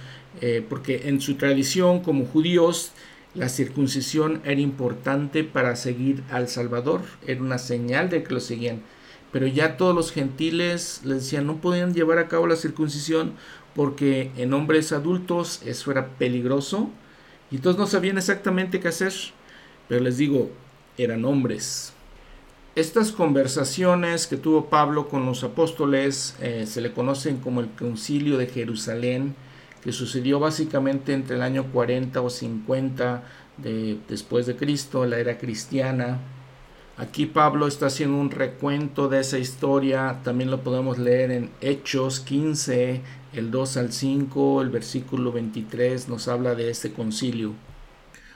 eh, 0.40 0.64
porque 0.68 1.08
en 1.08 1.20
su 1.20 1.34
tradición 1.34 2.00
como 2.00 2.26
judíos, 2.26 2.92
la 3.34 3.48
circuncisión 3.48 4.40
era 4.44 4.60
importante 4.60 5.44
para 5.44 5.76
seguir 5.76 6.22
al 6.30 6.48
Salvador, 6.48 7.02
era 7.26 7.40
una 7.40 7.58
señal 7.58 8.08
de 8.10 8.22
que 8.22 8.34
lo 8.34 8.40
seguían 8.40 8.82
pero 9.34 9.48
ya 9.48 9.76
todos 9.76 9.96
los 9.96 10.12
gentiles 10.12 11.00
les 11.02 11.24
decían 11.24 11.48
no 11.48 11.56
podían 11.56 11.92
llevar 11.92 12.18
a 12.18 12.28
cabo 12.28 12.46
la 12.46 12.54
circuncisión 12.54 13.32
porque 13.74 14.30
en 14.36 14.54
hombres 14.54 14.92
adultos 14.92 15.60
eso 15.64 15.90
era 15.90 16.06
peligroso 16.06 16.88
y 17.50 17.58
todos 17.58 17.76
no 17.76 17.88
sabían 17.88 18.16
exactamente 18.16 18.78
qué 18.78 18.86
hacer, 18.86 19.12
pero 19.88 20.04
les 20.04 20.18
digo, 20.18 20.52
eran 20.98 21.24
hombres. 21.24 21.94
Estas 22.76 23.10
conversaciones 23.10 24.28
que 24.28 24.36
tuvo 24.36 24.66
Pablo 24.70 25.08
con 25.08 25.26
los 25.26 25.42
apóstoles 25.42 26.36
eh, 26.40 26.64
se 26.68 26.80
le 26.80 26.92
conocen 26.92 27.38
como 27.38 27.60
el 27.60 27.70
concilio 27.70 28.38
de 28.38 28.46
Jerusalén, 28.46 29.34
que 29.84 29.92
sucedió 29.92 30.40
básicamente 30.40 31.12
entre 31.12 31.36
el 31.36 31.42
año 31.42 31.70
40 31.70 32.22
o 32.22 32.30
50 32.30 33.22
de, 33.58 33.98
después 34.08 34.46
de 34.46 34.56
Cristo, 34.56 35.04
la 35.04 35.18
era 35.18 35.36
cristiana. 35.36 36.20
Aquí 36.96 37.26
Pablo 37.26 37.66
está 37.66 37.86
haciendo 37.86 38.16
un 38.16 38.30
recuento 38.30 39.08
de 39.08 39.20
esa 39.20 39.38
historia, 39.38 40.20
también 40.24 40.50
lo 40.50 40.62
podemos 40.62 40.96
leer 40.96 41.30
en 41.32 41.50
Hechos 41.60 42.20
15, 42.20 43.02
el 43.34 43.50
2 43.50 43.76
al 43.76 43.92
5, 43.92 44.62
el 44.62 44.70
versículo 44.70 45.32
23 45.32 46.08
nos 46.08 46.28
habla 46.28 46.54
de 46.54 46.70
este 46.70 46.92
concilio. 46.92 47.52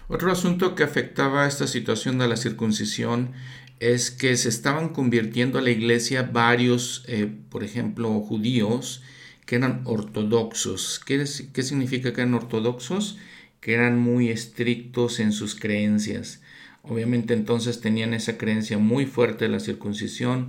Otro 0.09 0.31
asunto 0.31 0.75
que 0.75 0.83
afectaba 0.83 1.47
esta 1.47 1.67
situación 1.67 2.19
de 2.19 2.29
la 2.29 2.37
circuncisión 2.37 3.33
es 3.81 4.11
que 4.11 4.37
se 4.37 4.51
estaban 4.51 4.91
convirtiendo 4.91 5.59
a 5.59 5.63
la 5.63 5.71
iglesia 5.71 6.29
varios, 6.31 7.05
eh, 7.07 7.33
por 7.49 7.65
ejemplo, 7.65 8.21
judíos 8.21 9.03
que 9.49 9.57
eran 9.57 9.81
ortodoxos. 9.85 11.01
¿Qué, 11.07 11.25
¿Qué 11.55 11.63
significa 11.63 12.13
que 12.13 12.21
eran 12.21 12.35
ortodoxos? 12.35 13.17
Que 13.61 13.73
eran 13.73 13.99
muy 13.99 14.29
estrictos 14.29 15.21
en 15.21 15.33
sus 15.33 15.55
creencias. 15.55 16.43
Obviamente 16.83 17.33
entonces 17.33 17.81
tenían 17.81 18.13
esa 18.13 18.37
creencia 18.37 18.77
muy 18.77 19.07
fuerte 19.07 19.47
de 19.47 19.51
la 19.51 19.59
circuncisión. 19.59 20.49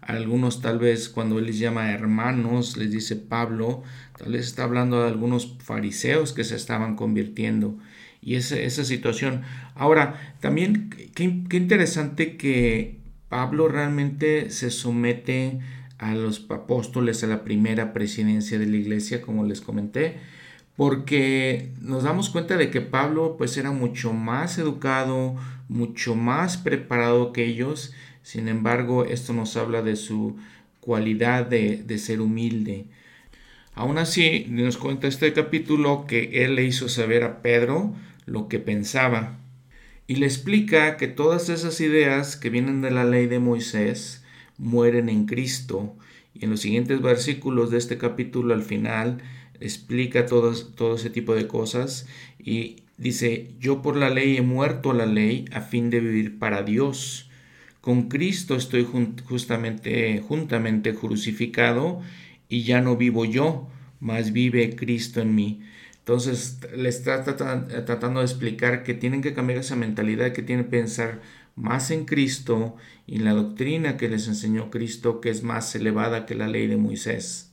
Algunos 0.00 0.62
tal 0.62 0.80
vez 0.80 1.08
cuando 1.08 1.38
él 1.38 1.46
les 1.46 1.60
llama 1.60 1.92
hermanos, 1.92 2.76
les 2.76 2.90
dice 2.90 3.14
Pablo, 3.14 3.84
tal 4.18 4.32
vez 4.32 4.46
está 4.46 4.64
hablando 4.64 5.00
de 5.00 5.10
algunos 5.10 5.56
fariseos 5.60 6.32
que 6.32 6.42
se 6.42 6.56
estaban 6.56 6.96
convirtiendo. 6.96 7.78
Y 8.20 8.34
esa, 8.34 8.58
esa 8.58 8.84
situación. 8.84 9.42
Ahora, 9.76 10.34
también 10.40 10.90
qué, 11.14 11.44
qué 11.48 11.56
interesante 11.56 12.36
que 12.36 12.98
Pablo 13.28 13.68
realmente 13.68 14.50
se 14.50 14.72
somete 14.72 15.60
a 16.00 16.14
los 16.14 16.46
apóstoles 16.48 17.22
a 17.22 17.26
la 17.26 17.44
primera 17.44 17.92
presidencia 17.92 18.58
de 18.58 18.66
la 18.66 18.78
iglesia, 18.78 19.20
como 19.20 19.44
les 19.44 19.60
comenté, 19.60 20.16
porque 20.74 21.72
nos 21.82 22.04
damos 22.04 22.30
cuenta 22.30 22.56
de 22.56 22.70
que 22.70 22.80
Pablo 22.80 23.36
pues 23.36 23.58
era 23.58 23.70
mucho 23.70 24.14
más 24.14 24.56
educado, 24.56 25.36
mucho 25.68 26.14
más 26.14 26.56
preparado 26.56 27.34
que 27.34 27.44
ellos, 27.44 27.92
sin 28.22 28.48
embargo 28.48 29.04
esto 29.04 29.34
nos 29.34 29.58
habla 29.58 29.82
de 29.82 29.94
su 29.94 30.38
cualidad 30.80 31.44
de, 31.44 31.82
de 31.84 31.98
ser 31.98 32.22
humilde. 32.22 32.86
Aún 33.74 33.98
así, 33.98 34.46
nos 34.48 34.78
cuenta 34.78 35.06
este 35.06 35.34
capítulo 35.34 36.06
que 36.06 36.44
él 36.44 36.54
le 36.54 36.64
hizo 36.64 36.88
saber 36.88 37.24
a 37.24 37.42
Pedro 37.42 37.94
lo 38.24 38.48
que 38.48 38.58
pensaba 38.58 39.38
y 40.06 40.16
le 40.16 40.24
explica 40.24 40.96
que 40.96 41.08
todas 41.08 41.50
esas 41.50 41.78
ideas 41.82 42.36
que 42.36 42.48
vienen 42.48 42.80
de 42.80 42.90
la 42.90 43.04
ley 43.04 43.26
de 43.26 43.38
Moisés 43.38 44.19
mueren 44.60 45.08
en 45.08 45.26
Cristo. 45.26 45.96
Y 46.34 46.44
en 46.44 46.50
los 46.50 46.60
siguientes 46.60 47.00
versículos 47.02 47.70
de 47.70 47.78
este 47.78 47.98
capítulo 47.98 48.54
al 48.54 48.62
final 48.62 49.18
explica 49.58 50.26
todo, 50.26 50.54
todo 50.54 50.94
ese 50.94 51.10
tipo 51.10 51.34
de 51.34 51.46
cosas 51.46 52.06
y 52.38 52.84
dice, 52.96 53.50
yo 53.58 53.82
por 53.82 53.96
la 53.96 54.10
ley 54.10 54.36
he 54.36 54.42
muerto 54.42 54.92
la 54.92 55.06
ley 55.06 55.46
a 55.52 55.60
fin 55.60 55.90
de 55.90 56.00
vivir 56.00 56.38
para 56.38 56.62
Dios. 56.62 57.28
Con 57.80 58.08
Cristo 58.08 58.56
estoy 58.56 58.86
justamente, 59.24 60.20
juntamente 60.20 60.94
crucificado 60.94 62.00
y 62.48 62.62
ya 62.62 62.80
no 62.80 62.96
vivo 62.96 63.24
yo, 63.24 63.68
mas 64.00 64.32
vive 64.32 64.76
Cristo 64.76 65.20
en 65.20 65.34
mí. 65.34 65.62
Entonces 65.98 66.58
le 66.76 66.88
está 66.88 67.24
tratando 67.24 68.20
de 68.20 68.26
explicar 68.26 68.82
que 68.82 68.94
tienen 68.94 69.22
que 69.22 69.34
cambiar 69.34 69.60
esa 69.60 69.76
mentalidad, 69.76 70.32
que 70.32 70.42
tienen 70.42 70.66
que 70.66 70.70
pensar 70.70 71.20
más 71.56 71.90
en 71.90 72.04
Cristo 72.04 72.76
y 73.10 73.18
la 73.18 73.32
doctrina 73.32 73.96
que 73.96 74.08
les 74.08 74.28
enseñó 74.28 74.70
Cristo, 74.70 75.20
que 75.20 75.30
es 75.30 75.42
más 75.42 75.74
elevada 75.74 76.26
que 76.26 76.36
la 76.36 76.46
ley 76.46 76.68
de 76.68 76.76
Moisés. 76.76 77.50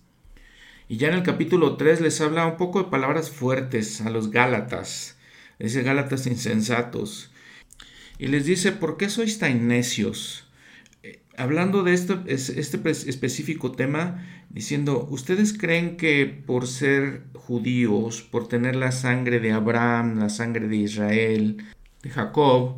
Y 0.87 0.97
ya 0.97 1.07
en 1.07 1.15
el 1.15 1.23
capítulo 1.23 1.77
3 1.77 1.99
les 1.99 2.21
habla 2.21 2.45
un 2.45 2.57
poco 2.57 2.83
de 2.83 2.91
palabras 2.91 3.31
fuertes 3.31 4.01
a 4.01 4.11
los 4.11 4.29
Gálatas, 4.29 5.17
dice 5.57 5.81
Gálatas 5.81 6.27
insensatos. 6.27 7.31
Y 8.19 8.27
les 8.27 8.45
dice, 8.45 8.71
¿por 8.71 8.97
qué 8.97 9.09
sois 9.09 9.39
tan 9.39 9.67
necios? 9.67 10.47
Eh, 11.01 11.23
hablando 11.37 11.81
de 11.81 11.95
este, 11.95 12.19
este 12.27 12.89
específico 12.91 13.71
tema, 13.71 14.27
diciendo, 14.51 15.07
¿ustedes 15.09 15.57
creen 15.57 15.97
que 15.97 16.27
por 16.27 16.67
ser 16.67 17.23
judíos, 17.33 18.21
por 18.21 18.47
tener 18.47 18.75
la 18.75 18.91
sangre 18.91 19.39
de 19.39 19.53
Abraham, 19.53 20.19
la 20.19 20.29
sangre 20.29 20.67
de 20.67 20.75
Israel, 20.75 21.65
de 22.03 22.11
Jacob, 22.11 22.77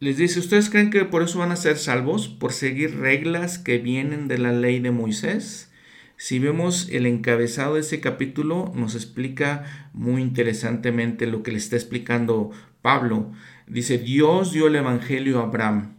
les 0.00 0.16
dice, 0.16 0.38
¿ustedes 0.38 0.70
creen 0.70 0.90
que 0.90 1.04
por 1.04 1.22
eso 1.22 1.40
van 1.40 1.52
a 1.52 1.56
ser 1.56 1.76
salvos? 1.76 2.28
¿Por 2.28 2.52
seguir 2.52 2.98
reglas 2.98 3.58
que 3.58 3.78
vienen 3.78 4.28
de 4.28 4.38
la 4.38 4.52
ley 4.52 4.78
de 4.78 4.92
Moisés? 4.92 5.72
Si 6.16 6.38
vemos 6.38 6.88
el 6.90 7.06
encabezado 7.06 7.74
de 7.74 7.80
ese 7.80 8.00
capítulo, 8.00 8.72
nos 8.74 8.94
explica 8.94 9.90
muy 9.92 10.22
interesantemente 10.22 11.26
lo 11.26 11.42
que 11.42 11.52
le 11.52 11.58
está 11.58 11.76
explicando 11.76 12.50
Pablo. 12.82 13.32
Dice, 13.66 13.98
Dios 13.98 14.52
dio 14.52 14.68
el 14.68 14.76
Evangelio 14.76 15.40
a 15.40 15.44
Abraham. 15.44 15.94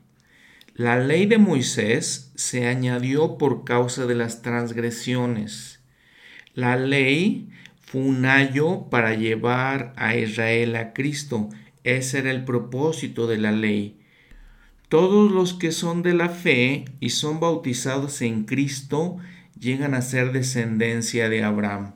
La 0.74 0.98
ley 0.98 1.25
de 1.25 1.38
Moisés 1.38 2.32
se 2.36 2.68
añadió 2.68 3.38
por 3.38 3.65
causa 3.65 4.06
de 4.06 4.15
las 4.15 4.41
transgresiones. 4.41 5.82
La 6.53 6.77
ley 6.77 7.50
fue 7.82 8.01
un 8.01 8.25
ayo 8.25 8.89
para 8.89 9.13
llevar 9.13 9.94
a 9.98 10.15
Israel 10.15 10.75
a 10.77 10.94
Cristo. 10.94 11.50
Ese 11.83 12.19
era 12.19 12.31
el 12.31 12.45
propósito 12.45 13.27
de 13.27 13.38
la 13.38 13.51
ley. 13.51 14.00
Todos 14.89 15.31
los 15.31 15.53
que 15.53 15.71
son 15.71 16.01
de 16.01 16.13
la 16.13 16.29
fe 16.29 16.86
y 17.00 17.12
son 17.12 17.39
bautizados 17.39 18.21
en 18.21 18.43
Cristo 18.45 19.17
llegan 19.59 19.93
a 19.93 20.01
ser 20.01 20.31
descendencia 20.31 21.29
de 21.29 21.43
Abraham. 21.43 21.93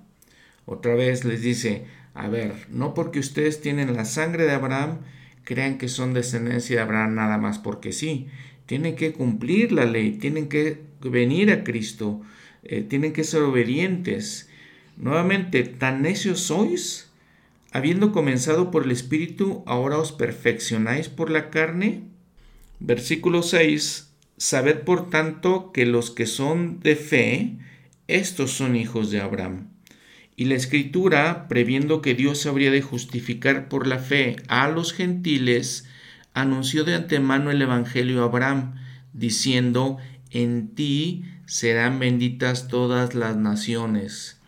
Otra 0.66 0.94
vez 0.94 1.26
les 1.26 1.42
dice, 1.42 1.86
a 2.14 2.28
ver, 2.30 2.54
no 2.70 2.94
porque 2.94 3.20
ustedes 3.20 3.62
tienen 3.62 3.96
la 3.96 4.06
sangre 4.06 4.46
de 4.46 4.52
Abraham, 4.52 5.00
crean 5.44 5.78
que 5.78 5.88
son 5.90 6.14
descendencia 6.14 6.76
de 6.78 6.82
Abraham 6.84 7.16
nada 7.16 7.38
más 7.38 7.60
porque 7.60 7.92
sí. 7.92 8.28
Tienen 8.66 8.96
que 8.96 9.12
cumplir 9.12 9.72
la 9.72 9.86
ley, 9.86 10.12
tienen 10.12 10.48
que 10.48 10.82
venir 11.02 11.52
a 11.52 11.64
Cristo, 11.64 12.22
eh, 12.64 12.82
tienen 12.82 13.12
que 13.12 13.24
ser 13.24 13.42
obedientes. 13.42 14.50
Nuevamente, 14.96 15.64
¿tan 15.64 16.04
necios 16.04 16.40
sois? 16.42 17.10
Habiendo 17.76 18.12
comenzado 18.12 18.70
por 18.70 18.84
el 18.84 18.92
Espíritu, 18.92 19.64
ahora 19.66 19.98
os 19.98 20.12
perfeccionáis 20.12 21.10
por 21.10 21.32
la 21.32 21.50
carne. 21.50 22.04
Versículo 22.80 23.42
6 23.42 24.14
Sabed 24.38 24.82
por 24.82 25.10
tanto 25.10 25.72
que 25.72 25.88
los 25.88 26.12
que 26.12 26.28
son 26.28 26.80
de 26.82 26.96
fe, 26.96 27.58
estos 28.08 28.52
son 28.52 28.76
hijos 28.76 29.10
de 29.10 29.22
Abraham. 29.22 29.70
Y 30.36 30.46
la 30.46 30.54
escritura, 30.54 31.48
previendo 31.48 32.04
que 32.04 32.14
Dios 32.14 32.46
habría 32.46 32.70
de 32.70 32.84
justificar 32.84 33.70
por 33.70 33.88
la 33.88 33.98
fe 33.98 34.36
a 34.50 34.68
los 34.68 34.94
gentiles, 34.94 35.88
anunció 36.36 36.84
de 36.84 36.94
antemano 36.94 37.50
el 37.50 37.60
Evangelio 37.60 38.22
a 38.22 38.26
Abraham, 38.26 38.76
diciendo, 39.14 39.98
en 40.30 40.76
ti 40.76 41.26
serán 41.48 41.98
benditas 41.98 42.68
todas 42.68 43.16
las 43.16 43.36
naciones. 43.36 44.43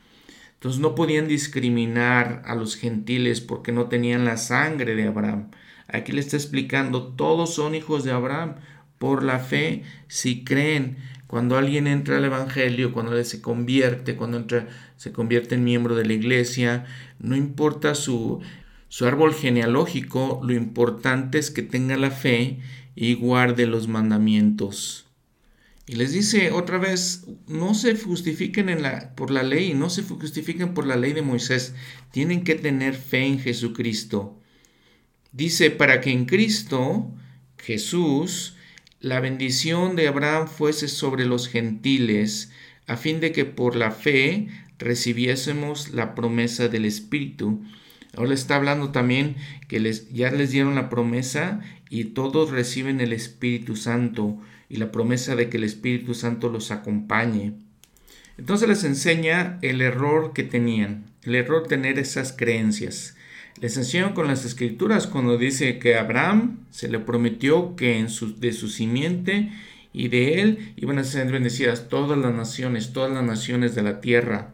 Entonces 0.55 0.81
no 0.81 0.95
podían 0.95 1.27
discriminar 1.27 2.41
a 2.45 2.55
los 2.55 2.75
gentiles 2.75 3.41
porque 3.41 3.71
no 3.71 3.85
tenían 3.87 4.25
la 4.25 4.37
sangre 4.37 4.95
de 4.95 5.07
Abraham. 5.07 5.51
Aquí 5.87 6.11
le 6.11 6.21
está 6.21 6.37
explicando, 6.37 7.13
todos 7.13 7.53
son 7.53 7.75
hijos 7.75 8.03
de 8.03 8.11
Abraham 8.11 8.55
por 8.97 9.23
la 9.23 9.39
fe, 9.39 9.83
si 10.07 10.43
creen. 10.43 10.97
Cuando 11.27 11.57
alguien 11.57 11.87
entra 11.87 12.17
al 12.17 12.25
Evangelio, 12.25 12.93
cuando 12.93 13.21
se 13.23 13.41
convierte, 13.41 14.15
cuando 14.15 14.37
entra, 14.37 14.67
se 14.95 15.11
convierte 15.11 15.55
en 15.55 15.63
miembro 15.63 15.95
de 15.95 16.05
la 16.05 16.13
iglesia, 16.13 16.85
no 17.19 17.35
importa 17.35 17.95
su, 17.95 18.41
su 18.87 19.05
árbol 19.05 19.33
genealógico, 19.33 20.39
lo 20.43 20.53
importante 20.53 21.37
es 21.37 21.51
que 21.51 21.61
tenga 21.61 21.97
la 21.97 22.11
fe 22.11 22.59
y 22.95 23.15
guarde 23.15 23.67
los 23.67 23.87
mandamientos. 23.87 25.04
Y 25.87 25.95
les 25.95 26.13
dice 26.13 26.51
otra 26.51 26.79
vez, 26.79 27.25
no 27.47 27.75
se 27.75 27.95
justifiquen 27.95 28.75
por 29.15 29.29
la 29.29 29.43
ley, 29.43 29.75
no 29.75 29.89
se 29.91 30.01
justifiquen 30.01 30.73
por 30.73 30.87
la 30.87 30.95
ley 30.95 31.13
de 31.13 31.21
Moisés, 31.21 31.75
tienen 32.11 32.43
que 32.43 32.55
tener 32.55 32.95
fe 32.95 33.25
en 33.25 33.39
Jesucristo. 33.39 34.39
Dice, 35.31 35.69
para 35.69 36.01
que 36.01 36.11
en 36.11 36.25
Cristo, 36.25 37.11
Jesús, 37.59 38.55
la 38.99 39.19
bendición 39.19 39.95
de 39.95 40.07
Abraham 40.07 40.47
fuese 40.47 40.87
sobre 40.87 41.25
los 41.25 41.47
gentiles, 41.47 42.51
a 42.87 42.97
fin 42.97 43.19
de 43.19 43.31
que 43.31 43.45
por 43.45 43.75
la 43.75 43.91
fe 43.91 44.47
recibiésemos 44.79 45.91
la 45.91 46.15
promesa 46.15 46.67
del 46.67 46.85
Espíritu. 46.85 47.63
Ahora 48.15 48.33
está 48.33 48.55
hablando 48.55 48.91
también 48.91 49.35
que 49.67 49.79
les, 49.79 50.11
ya 50.11 50.31
les 50.31 50.49
dieron 50.49 50.73
la 50.73 50.89
promesa 50.89 51.59
y 51.89 52.05
todos 52.05 52.49
reciben 52.49 53.01
el 53.01 53.13
Espíritu 53.13 53.75
Santo 53.75 54.39
y 54.69 54.77
la 54.77 54.91
promesa 54.91 55.35
de 55.35 55.49
que 55.49 55.57
el 55.57 55.63
Espíritu 55.63 56.13
Santo 56.13 56.49
los 56.49 56.71
acompañe. 56.71 57.53
Entonces 58.37 58.67
les 58.67 58.83
enseña 58.83 59.59
el 59.61 59.81
error 59.81 60.33
que 60.33 60.43
tenían, 60.43 61.05
el 61.23 61.35
error 61.35 61.67
tener 61.67 61.99
esas 61.99 62.33
creencias. 62.33 63.15
Les 63.61 63.77
enseño 63.77 64.13
con 64.13 64.27
las 64.27 64.43
escrituras 64.43 65.07
cuando 65.07 65.37
dice 65.37 65.79
que 65.79 65.95
a 65.95 66.01
Abraham 66.01 66.59
se 66.71 66.89
le 66.89 66.99
prometió 66.99 67.75
que 67.77 67.97
en 67.97 68.07
de 68.39 68.51
su 68.51 68.67
simiente 68.67 69.51
y 69.93 70.09
de 70.09 70.41
él 70.41 70.73
iban 70.75 70.99
a 70.99 71.05
ser 71.05 71.31
bendecidas 71.31 71.87
todas 71.87 72.17
las 72.17 72.33
naciones, 72.33 72.91
todas 72.91 73.13
las 73.13 73.23
naciones 73.23 73.73
de 73.75 73.83
la 73.83 74.01
tierra. 74.01 74.51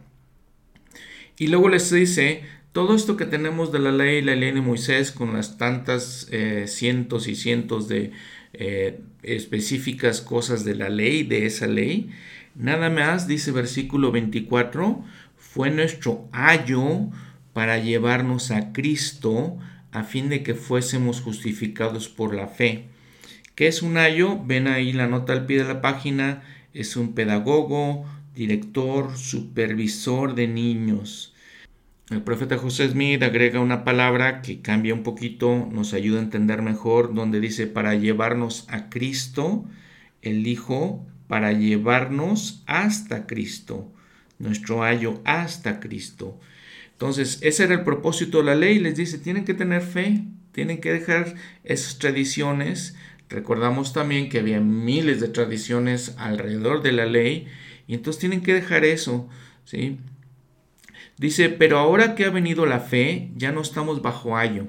Y 1.39 1.47
luego 1.47 1.69
les 1.69 1.91
dice, 1.91 2.43
todo 2.73 2.95
esto 2.95 3.17
que 3.17 3.25
tenemos 3.25 3.71
de 3.71 3.79
la 3.79 3.91
ley, 3.91 4.21
la 4.21 4.35
ley 4.35 4.51
de 4.51 4.61
Moisés, 4.61 5.11
con 5.11 5.33
las 5.33 5.57
tantas 5.57 6.27
eh, 6.31 6.65
cientos 6.67 7.27
y 7.27 7.35
cientos 7.35 7.87
de 7.87 8.11
eh, 8.53 8.99
específicas 9.23 10.21
cosas 10.21 10.65
de 10.65 10.75
la 10.75 10.89
ley, 10.89 11.23
de 11.23 11.45
esa 11.45 11.67
ley, 11.67 12.09
nada 12.55 12.89
más, 12.89 13.27
dice 13.27 13.51
versículo 13.51 14.11
24, 14.11 15.03
fue 15.37 15.69
nuestro 15.69 16.27
ayo 16.31 17.09
para 17.53 17.77
llevarnos 17.77 18.51
a 18.51 18.71
Cristo 18.71 19.57
a 19.91 20.03
fin 20.03 20.29
de 20.29 20.43
que 20.43 20.53
fuésemos 20.53 21.21
justificados 21.21 22.07
por 22.07 22.33
la 22.33 22.47
fe. 22.47 22.85
¿Qué 23.55 23.67
es 23.67 23.81
un 23.81 23.97
ayo? 23.97 24.39
Ven 24.43 24.67
ahí 24.67 24.93
la 24.93 25.07
nota 25.07 25.33
al 25.33 25.45
pie 25.45 25.57
de 25.57 25.65
la 25.65 25.81
página. 25.81 26.43
Es 26.73 26.95
un 26.95 27.13
pedagogo, 27.13 28.05
director, 28.33 29.17
supervisor 29.17 30.33
de 30.35 30.47
niños. 30.47 31.30
El 32.11 32.23
profeta 32.23 32.57
José 32.57 32.89
Smith 32.89 33.23
agrega 33.23 33.61
una 33.61 33.85
palabra 33.85 34.41
que 34.41 34.59
cambia 34.61 34.93
un 34.93 35.01
poquito, 35.01 35.69
nos 35.71 35.93
ayuda 35.93 36.19
a 36.19 36.23
entender 36.23 36.61
mejor, 36.61 37.13
donde 37.13 37.39
dice 37.39 37.67
para 37.67 37.95
llevarnos 37.95 38.65
a 38.67 38.89
Cristo, 38.89 39.63
el 40.21 40.45
Hijo, 40.45 41.07
para 41.29 41.53
llevarnos 41.53 42.63
hasta 42.67 43.27
Cristo, 43.27 43.89
nuestro 44.39 44.83
ayo 44.83 45.21
hasta 45.23 45.79
Cristo. 45.79 46.37
Entonces, 46.91 47.39
ese 47.43 47.63
era 47.63 47.75
el 47.75 47.83
propósito 47.85 48.39
de 48.39 48.43
la 48.43 48.55
ley. 48.55 48.79
Les 48.79 48.97
dice, 48.97 49.17
tienen 49.17 49.45
que 49.45 49.53
tener 49.53 49.81
fe, 49.81 50.25
tienen 50.51 50.81
que 50.81 50.91
dejar 50.91 51.35
esas 51.63 51.97
tradiciones. 51.97 52.93
Recordamos 53.29 53.93
también 53.93 54.27
que 54.27 54.39
había 54.39 54.59
miles 54.59 55.21
de 55.21 55.29
tradiciones 55.29 56.13
alrededor 56.17 56.83
de 56.83 56.91
la 56.91 57.05
ley 57.05 57.47
y 57.87 57.93
entonces 57.93 58.19
tienen 58.19 58.41
que 58.41 58.53
dejar 58.53 58.83
eso, 58.83 59.29
¿sí? 59.63 59.97
Dice, 61.21 61.49
pero 61.49 61.77
ahora 61.77 62.15
que 62.15 62.25
ha 62.25 62.31
venido 62.31 62.65
la 62.65 62.79
fe, 62.79 63.29
ya 63.37 63.51
no 63.51 63.61
estamos 63.61 64.01
bajo 64.01 64.37
ayo, 64.37 64.65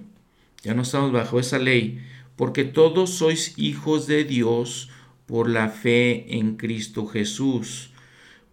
ya 0.63 0.75
no 0.75 0.83
estamos 0.83 1.11
bajo 1.11 1.41
esa 1.41 1.59
ley, 1.59 2.05
porque 2.37 2.65
todos 2.65 3.09
sois 3.09 3.55
hijos 3.57 4.07
de 4.07 4.25
Dios 4.25 4.91
por 5.25 5.49
la 5.49 5.71
fe 5.71 6.37
en 6.37 6.57
Cristo 6.59 7.07
Jesús. 7.07 7.95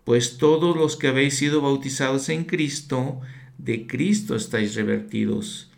Pues 0.06 0.38
todos 0.38 0.78
los 0.78 0.96
que 0.96 1.10
habéis 1.10 1.36
sido 1.36 1.60
bautizados 1.60 2.30
en 2.30 2.46
Cristo, 2.46 3.20
de 3.58 3.86
Cristo 3.86 4.38
estáis 4.38 4.76
revertidos. 4.76 5.70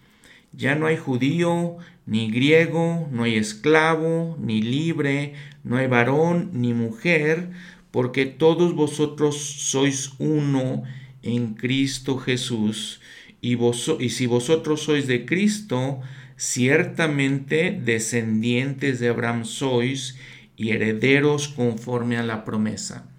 Ya 0.51 0.75
no 0.75 0.85
hay 0.85 0.97
judío, 0.97 1.77
ni 2.05 2.29
griego, 2.29 3.09
no 3.11 3.23
hay 3.23 3.35
esclavo, 3.35 4.37
ni 4.39 4.61
libre, 4.61 5.33
no 5.63 5.77
hay 5.77 5.87
varón, 5.87 6.51
ni 6.53 6.75
mujer, 6.75 7.49
porque 7.89 8.27
todos 8.27 8.75
vosotros 8.75 9.37
sois 9.37 10.11
uno 10.19 10.83
en 11.23 11.53
Cristo 11.53 12.17
Jesús. 12.17 13.01
Y, 13.41 13.57
y 13.99 14.09
si 14.09 14.25
vosotros 14.25 14.83
sois 14.83 15.07
de 15.07 15.25
Cristo, 15.25 16.01
ciertamente 16.37 17.79
descendientes 17.83 18.99
de 18.99 19.09
Abraham 19.09 19.45
sois 19.45 20.17
y 20.55 20.71
herederos 20.71 21.47
conforme 21.47 22.17
a 22.17 22.23
la 22.23 22.45
promesa. 22.45 23.09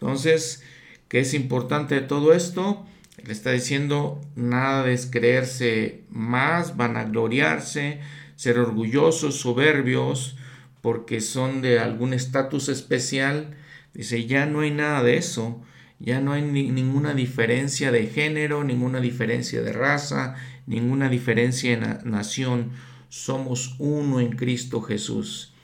Entonces, 0.00 0.62
¿qué 1.08 1.20
es 1.20 1.34
importante 1.34 1.94
de 1.94 2.00
todo 2.02 2.32
esto? 2.32 2.86
Le 3.24 3.32
está 3.32 3.50
diciendo 3.50 4.20
nada 4.36 4.84
de 4.84 4.98
creerse 5.10 6.04
más, 6.08 6.76
vanagloriarse, 6.76 8.00
ser 8.36 8.58
orgullosos, 8.58 9.40
soberbios, 9.40 10.36
porque 10.80 11.20
son 11.20 11.60
de 11.60 11.80
algún 11.80 12.12
estatus 12.12 12.68
especial. 12.68 13.56
Dice, 13.92 14.26
ya 14.26 14.46
no 14.46 14.60
hay 14.60 14.70
nada 14.70 15.02
de 15.02 15.16
eso, 15.16 15.60
ya 16.00 16.20
no 16.20 16.32
hay 16.32 16.42
ninguna 16.42 17.14
diferencia 17.14 17.90
de 17.90 18.06
género, 18.06 18.62
ninguna 18.62 19.00
diferencia 19.00 19.62
de 19.62 19.72
raza, 19.72 20.36
ninguna 20.66 21.08
diferencia 21.08 21.72
en 21.72 22.10
nación. 22.10 22.70
Somos 23.08 23.74
uno 23.78 24.20
en 24.20 24.30
Cristo 24.30 24.80
Jesús. 24.80 25.54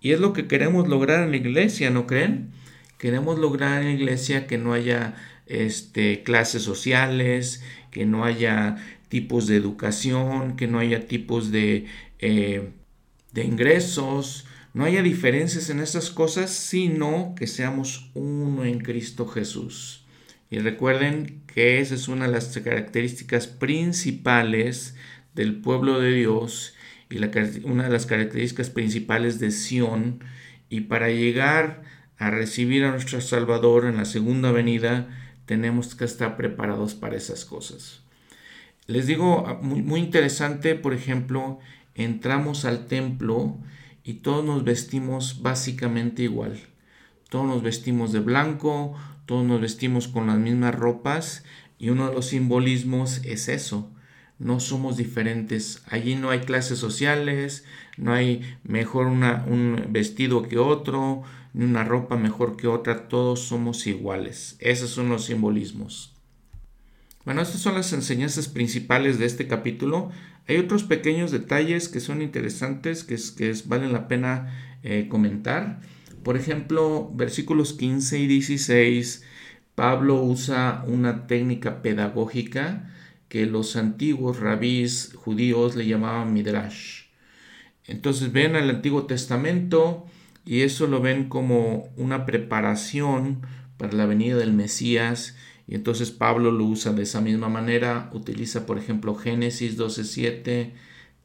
Y 0.00 0.12
es 0.12 0.20
lo 0.20 0.32
que 0.32 0.46
queremos 0.46 0.88
lograr 0.88 1.24
en 1.24 1.30
la 1.30 1.36
iglesia, 1.36 1.90
¿no 1.90 2.06
creen? 2.06 2.52
Queremos 2.98 3.38
lograr 3.38 3.82
en 3.82 3.88
la 3.88 3.94
iglesia 3.94 4.46
que 4.46 4.58
no 4.58 4.72
haya 4.72 5.14
este, 5.46 6.22
clases 6.22 6.62
sociales, 6.62 7.62
que 7.90 8.06
no 8.06 8.24
haya 8.24 8.76
tipos 9.08 9.46
de 9.46 9.56
educación, 9.56 10.56
que 10.56 10.66
no 10.66 10.78
haya 10.78 11.06
tipos 11.06 11.50
de, 11.52 11.86
eh, 12.18 12.70
de 13.32 13.44
ingresos, 13.44 14.46
no 14.74 14.84
haya 14.84 15.02
diferencias 15.02 15.70
en 15.70 15.78
estas 15.78 16.10
cosas, 16.10 16.50
sino 16.50 17.34
que 17.36 17.46
seamos 17.46 18.10
uno 18.14 18.64
en 18.64 18.80
Cristo 18.80 19.26
Jesús. 19.26 20.04
Y 20.50 20.58
recuerden 20.58 21.42
que 21.46 21.80
esa 21.80 21.94
es 21.94 22.08
una 22.08 22.26
de 22.26 22.32
las 22.32 22.48
características 22.58 23.46
principales 23.46 24.96
del 25.34 25.60
pueblo 25.60 26.00
de 26.00 26.10
Dios 26.12 26.74
y 27.08 27.18
una 27.64 27.84
de 27.84 27.90
las 27.90 28.06
características 28.06 28.70
principales 28.70 29.38
de 29.38 29.52
Sión. 29.52 30.24
Y 30.68 30.82
para 30.82 31.08
llegar 31.08 31.82
a 32.18 32.30
recibir 32.30 32.84
a 32.84 32.90
nuestro 32.90 33.20
Salvador 33.20 33.86
en 33.86 33.96
la 33.96 34.04
segunda 34.04 34.50
venida, 34.50 35.08
tenemos 35.46 35.94
que 35.94 36.04
estar 36.04 36.36
preparados 36.36 36.94
para 36.94 37.16
esas 37.16 37.44
cosas. 37.44 38.02
Les 38.88 39.06
digo, 39.06 39.44
ah, 39.46 39.58
muy, 39.62 39.82
muy 39.82 40.00
interesante, 40.00 40.74
por 40.74 40.94
ejemplo, 40.94 41.60
entramos 41.94 42.64
al 42.64 42.86
templo 42.88 43.56
y 44.04 44.14
todos 44.14 44.44
nos 44.44 44.64
vestimos 44.64 45.42
básicamente 45.42 46.22
igual. 46.22 46.60
Todos 47.30 47.46
nos 47.46 47.62
vestimos 47.62 48.12
de 48.12 48.20
blanco, 48.20 48.94
todos 49.26 49.44
nos 49.44 49.60
vestimos 49.60 50.06
con 50.06 50.26
las 50.26 50.38
mismas 50.38 50.74
ropas 50.74 51.44
y 51.78 51.88
uno 51.88 52.08
de 52.08 52.14
los 52.14 52.26
simbolismos 52.26 53.24
es 53.24 53.48
eso. 53.48 53.90
No 54.38 54.60
somos 54.60 54.96
diferentes. 54.96 55.82
Allí 55.88 56.16
no 56.16 56.30
hay 56.30 56.40
clases 56.40 56.78
sociales, 56.78 57.64
no 57.96 58.12
hay 58.12 58.42
mejor 58.62 59.06
un 59.06 59.86
vestido 59.88 60.42
que 60.42 60.58
otro, 60.58 61.22
ni 61.54 61.64
una 61.64 61.84
ropa 61.84 62.16
mejor 62.16 62.56
que 62.56 62.66
otra, 62.66 63.08
todos 63.08 63.40
somos 63.40 63.86
iguales. 63.86 64.56
Esos 64.58 64.90
son 64.90 65.08
los 65.08 65.24
simbolismos. 65.24 66.14
Bueno, 67.24 67.40
estas 67.40 67.62
son 67.62 67.74
las 67.74 67.92
enseñanzas 67.94 68.48
principales 68.48 69.18
de 69.18 69.24
este 69.24 69.46
capítulo. 69.46 70.10
Hay 70.46 70.56
otros 70.58 70.84
pequeños 70.84 71.30
detalles 71.30 71.88
que 71.88 72.00
son 72.00 72.20
interesantes, 72.20 73.04
que, 73.04 73.14
es, 73.14 73.30
que 73.30 73.54
valen 73.66 73.92
la 73.92 74.08
pena 74.08 74.78
eh, 74.82 75.06
comentar. 75.08 75.80
Por 76.22 76.36
ejemplo, 76.36 77.10
versículos 77.14 77.72
15 77.72 78.18
y 78.18 78.26
16, 78.26 79.24
Pablo 79.74 80.22
usa 80.22 80.84
una 80.86 81.26
técnica 81.26 81.82
pedagógica 81.82 82.90
que 83.28 83.46
los 83.46 83.76
antiguos 83.76 84.38
rabís 84.38 85.12
judíos 85.14 85.76
le 85.76 85.86
llamaban 85.86 86.32
midrash. 86.32 87.04
Entonces 87.86 88.32
ven 88.32 88.56
al 88.56 88.70
Antiguo 88.70 89.06
Testamento 89.06 90.06
y 90.44 90.60
eso 90.60 90.86
lo 90.86 91.00
ven 91.00 91.28
como 91.28 91.92
una 91.96 92.26
preparación 92.26 93.42
para 93.76 93.92
la 93.92 94.06
venida 94.06 94.36
del 94.36 94.52
Mesías 94.52 95.36
Y 95.66 95.74
entonces 95.74 96.10
Pablo 96.10 96.50
lo 96.50 96.64
usa 96.64 96.92
de 96.92 97.04
esa 97.04 97.20
misma 97.20 97.48
manera, 97.48 98.10
utiliza 98.12 98.66
por 98.66 98.78
ejemplo 98.78 99.14
Génesis 99.14 99.78
12.7, 99.78 100.72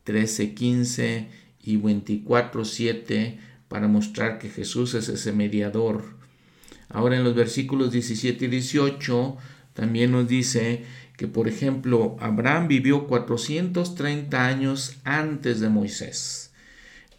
13.15 0.05 1.27
y 1.61 1.77
24.7 1.77 3.37
para 3.67 3.87
mostrar 3.87 4.39
que 4.39 4.49
Jesús 4.49 4.93
es 4.93 5.09
ese 5.09 5.33
mediador. 5.33 6.03
Ahora 6.89 7.17
en 7.17 7.23
los 7.23 7.35
versículos 7.35 7.91
17 7.91 8.45
y 8.45 8.47
18 8.47 9.37
también 9.73 10.11
nos 10.11 10.27
dice 10.27 10.83
que 11.17 11.27
por 11.27 11.47
ejemplo 11.47 12.15
Abraham 12.19 12.67
vivió 12.69 13.07
430 13.07 14.45
años 14.45 14.97
antes 15.03 15.59
de 15.59 15.69
Moisés. 15.69 16.51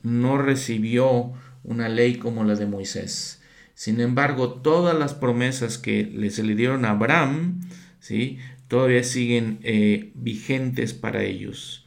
No 0.03 0.39
recibió 0.39 1.33
una 1.63 1.89
ley 1.89 2.17
como 2.17 2.45
la 2.45 2.55
de 2.55 2.67
Moisés. 2.67 3.40
Sin 3.81 3.99
embargo, 4.03 4.61
todas 4.61 4.95
las 4.95 5.15
promesas 5.15 5.79
que 5.79 6.29
se 6.31 6.43
le 6.43 6.55
dieron 6.55 6.85
a 6.85 6.91
Abraham, 6.91 7.63
¿sí? 7.99 8.37
todavía 8.69 9.03
siguen 9.03 9.59
eh, 9.63 10.13
vigentes 10.17 10.93
para 10.93 11.23
ellos. 11.23 11.87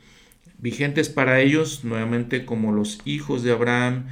Vigentes 0.57 1.09
para 1.09 1.39
ellos, 1.39 1.83
nuevamente, 1.83 2.45
como 2.45 2.71
los 2.71 2.97
hijos 3.05 3.43
de 3.43 3.51
Abraham, 3.51 4.07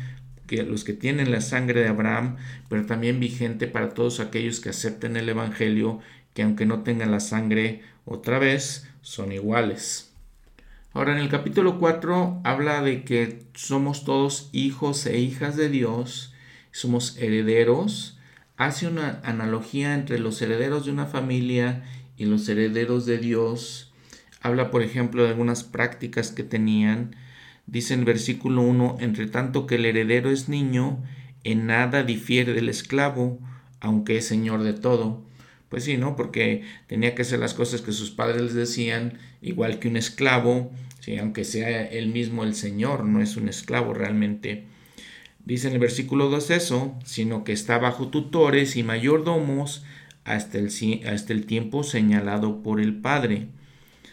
que, 0.46 0.62
los 0.62 0.84
que 0.84 0.94
tienen 0.94 1.32
la 1.32 1.42
sangre 1.42 1.82
de 1.82 1.88
Abraham, 1.88 2.36
pero 2.70 2.86
también 2.86 3.20
vigente 3.20 3.66
para 3.66 3.96
todos 3.96 4.20
aquellos 4.20 4.60
que 4.60 4.70
acepten 4.70 5.18
el 5.18 5.28
Evangelio, 5.28 6.02
que 6.36 6.44
aunque 6.44 6.68
no 6.68 6.84
tengan 6.84 7.10
la 7.10 7.20
sangre 7.20 7.82
otra 8.06 8.38
vez, 8.38 8.88
son 9.02 9.32
iguales. 9.32 10.14
Ahora 10.94 11.14
en 11.14 11.18
el 11.18 11.30
capítulo 11.30 11.80
4 11.80 12.42
habla 12.44 12.84
de 12.84 13.04
que 13.04 13.40
somos 13.56 14.06
todos 14.06 14.52
hijos 14.54 15.04
e 15.08 15.18
hijas 15.18 15.58
de 15.58 15.70
Dios, 15.70 16.31
somos 16.72 17.18
herederos, 17.18 18.18
hace 18.58 18.88
una 18.88 19.22
analogía 19.24 19.94
entre 19.94 20.20
los 20.20 20.42
herederos 20.42 20.86
de 20.86 20.92
una 20.92 21.06
familia 21.06 21.84
y 22.18 22.26
los 22.26 22.48
herederos 22.48 23.06
de 23.06 23.18
Dios. 23.18 23.94
Habla, 24.42 24.72
por 24.72 24.84
ejemplo, 24.84 25.24
de 25.24 25.30
algunas 25.30 25.64
prácticas 25.64 26.32
que 26.32 26.44
tenían. 26.44 27.16
Dice 27.68 27.94
en 27.94 28.02
el 28.02 28.06
versículo 28.06 28.62
1, 28.62 28.98
entre 29.00 29.28
tanto 29.28 29.66
que 29.66 29.76
el 29.76 29.86
heredero 29.86 30.30
es 30.30 30.50
niño, 30.50 31.04
en 31.44 31.68
nada 31.68 32.04
difiere 32.04 32.54
del 32.54 32.70
esclavo, 32.70 33.40
aunque 33.80 34.18
es 34.18 34.26
señor 34.26 34.64
de 34.64 34.74
todo. 34.74 35.24
Pues 35.70 35.86
sí, 35.86 35.98
¿no? 35.98 36.16
Porque 36.16 36.64
tenía 36.88 37.16
que 37.16 37.22
hacer 37.22 37.40
las 37.40 37.54
cosas 37.54 37.82
que 37.82 37.94
sus 37.94 38.12
padres 38.12 38.42
les 38.42 38.54
decían, 38.54 39.20
igual 39.42 39.80
que 39.80 39.88
un 39.88 39.96
esclavo, 39.96 40.72
¿sí? 41.00 41.18
aunque 41.18 41.46
sea 41.46 41.86
él 41.86 42.10
mismo 42.10 42.44
el 42.44 42.56
Señor, 42.56 43.06
no 43.06 43.22
es 43.22 43.38
un 43.38 43.48
esclavo 43.48 43.94
realmente. 43.94 44.66
Dice 45.46 45.68
en 45.68 45.74
el 45.74 45.80
versículo 45.80 46.30
2 46.30 46.52
eso, 46.52 46.96
sino 47.04 47.44
que 47.44 47.52
está 47.52 47.78
bajo 47.78 48.10
tutores 48.10 48.76
y 48.76 48.84
mayordomos 48.84 49.84
hasta 50.24 50.60
el, 50.60 50.70
hasta 51.08 51.34
el 51.34 51.46
tiempo 51.46 51.84
señalado 51.84 52.62
por 52.62 52.80
el 52.80 52.96
Padre. 52.96 53.48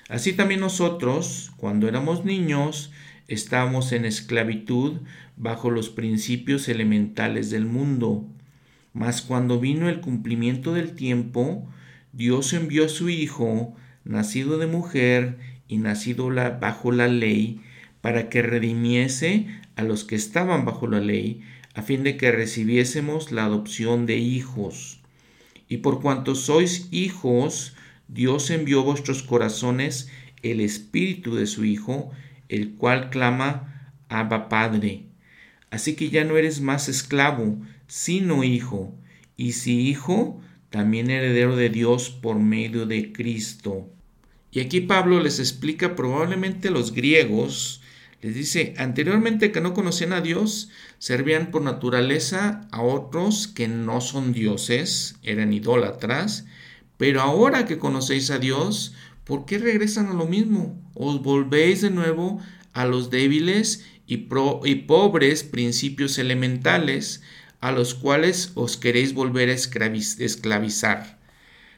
Así 0.08 0.32
también 0.32 0.60
nosotros, 0.60 1.52
cuando 1.58 1.86
éramos 1.86 2.24
niños, 2.24 2.92
estábamos 3.28 3.92
en 3.92 4.06
esclavitud 4.06 5.00
bajo 5.36 5.70
los 5.70 5.90
principios 5.90 6.68
elementales 6.68 7.50
del 7.50 7.66
mundo. 7.66 8.26
Mas 8.94 9.20
cuando 9.20 9.60
vino 9.60 9.88
el 9.88 10.00
cumplimiento 10.00 10.72
del 10.72 10.94
tiempo, 10.94 11.68
Dios 12.12 12.54
envió 12.54 12.86
a 12.86 12.88
su 12.88 13.10
Hijo, 13.10 13.76
nacido 14.04 14.56
de 14.56 14.66
mujer 14.66 15.38
y 15.68 15.76
nacido 15.76 16.30
bajo 16.58 16.90
la 16.90 17.06
ley, 17.06 17.60
para 18.00 18.30
que 18.30 18.40
redimiese 18.42 19.46
a 19.78 19.84
los 19.84 20.02
que 20.02 20.16
estaban 20.16 20.64
bajo 20.64 20.88
la 20.88 20.98
ley, 20.98 21.40
a 21.72 21.82
fin 21.82 22.02
de 22.02 22.16
que 22.16 22.32
recibiésemos 22.32 23.30
la 23.30 23.44
adopción 23.44 24.06
de 24.06 24.16
hijos. 24.16 24.98
Y 25.68 25.78
por 25.78 26.02
cuanto 26.02 26.34
sois 26.34 26.88
hijos, 26.90 27.76
Dios 28.08 28.50
envió 28.50 28.80
a 28.80 28.84
vuestros 28.84 29.22
corazones 29.22 30.10
el 30.42 30.60
espíritu 30.60 31.36
de 31.36 31.46
su 31.46 31.64
Hijo, 31.64 32.10
el 32.48 32.72
cual 32.74 33.08
clama 33.10 33.92
Abba 34.08 34.48
Padre. 34.48 35.04
Así 35.70 35.94
que 35.94 36.10
ya 36.10 36.24
no 36.24 36.36
eres 36.36 36.60
más 36.60 36.88
esclavo, 36.88 37.56
sino 37.86 38.42
hijo, 38.42 38.92
y 39.36 39.52
si 39.52 39.88
hijo, 39.88 40.40
también 40.70 41.08
heredero 41.08 41.54
de 41.54 41.68
Dios 41.68 42.10
por 42.10 42.40
medio 42.40 42.84
de 42.84 43.12
Cristo. 43.12 43.88
Y 44.50 44.58
aquí 44.58 44.80
Pablo 44.80 45.20
les 45.20 45.38
explica 45.38 45.94
probablemente 45.94 46.66
a 46.66 46.72
los 46.72 46.92
griegos, 46.92 47.80
les 48.20 48.34
dice, 48.34 48.74
anteriormente 48.78 49.52
que 49.52 49.60
no 49.60 49.74
conocían 49.74 50.12
a 50.12 50.20
Dios, 50.20 50.70
servían 50.98 51.50
por 51.52 51.62
naturaleza 51.62 52.66
a 52.72 52.82
otros 52.82 53.46
que 53.46 53.68
no 53.68 54.00
son 54.00 54.32
dioses, 54.32 55.16
eran 55.22 55.52
idólatras, 55.52 56.44
pero 56.96 57.20
ahora 57.20 57.64
que 57.64 57.78
conocéis 57.78 58.30
a 58.30 58.38
Dios, 58.38 58.94
¿por 59.24 59.44
qué 59.46 59.58
regresan 59.58 60.08
a 60.08 60.14
lo 60.14 60.26
mismo? 60.26 60.82
Os 60.94 61.22
volvéis 61.22 61.80
de 61.80 61.90
nuevo 61.90 62.40
a 62.72 62.86
los 62.86 63.10
débiles 63.10 63.86
y, 64.06 64.26
y 64.64 64.74
pobres 64.74 65.44
principios 65.44 66.18
elementales, 66.18 67.22
a 67.60 67.70
los 67.70 67.94
cuales 67.94 68.50
os 68.54 68.76
queréis 68.76 69.14
volver 69.14 69.48
a 69.48 69.52
esclavizar. 69.52 71.18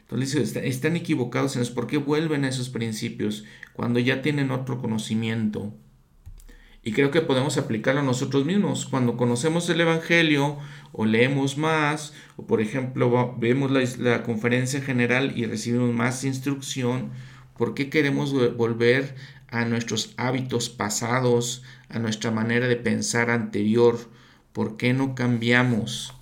Entonces 0.03 0.57
están 0.57 0.96
equivocados 0.96 1.57
en. 1.57 1.66
¿Por 1.74 1.87
qué 1.87 1.98
vuelven 1.98 2.44
a 2.44 2.48
esos 2.48 2.68
principios 2.68 3.44
cuando 3.74 4.00
ya 4.00 4.22
tienen 4.22 4.50
otro 4.50 4.81
conocimiento? 4.81 5.72
Y 6.83 6.93
creo 6.93 7.11
que 7.11 7.21
podemos 7.21 7.59
aplicarlo 7.59 8.01
a 8.01 8.05
nosotros 8.05 8.47
mismos. 8.47 8.87
Cuando 8.87 9.16
conocemos 9.16 9.69
el 9.69 9.81
Evangelio 9.83 10.59
o 10.93 11.05
leemos 11.05 11.59
más, 11.59 12.14
o 12.37 12.47
por 12.47 12.61
ejemplo 12.61 13.37
vemos 13.38 13.71
la, 13.71 13.83
la 13.99 14.23
conferencia 14.23 14.81
general 14.81 15.37
y 15.37 15.45
recibimos 15.45 15.93
más 15.93 16.25
instrucción, 16.25 17.11
¿por 17.59 17.75
qué 17.75 17.90
queremos 17.90 18.33
volver 18.57 19.14
a 19.49 19.64
nuestros 19.66 20.14
hábitos 20.16 20.71
pasados, 20.71 21.62
a 21.90 21.99
nuestra 21.99 22.31
manera 22.31 22.66
de 22.66 22.77
pensar 22.77 23.31
anterior? 23.31 23.99
¿Por 24.53 24.79
qué 24.79 24.95
no 24.95 25.14
cambiamos? 25.14 26.14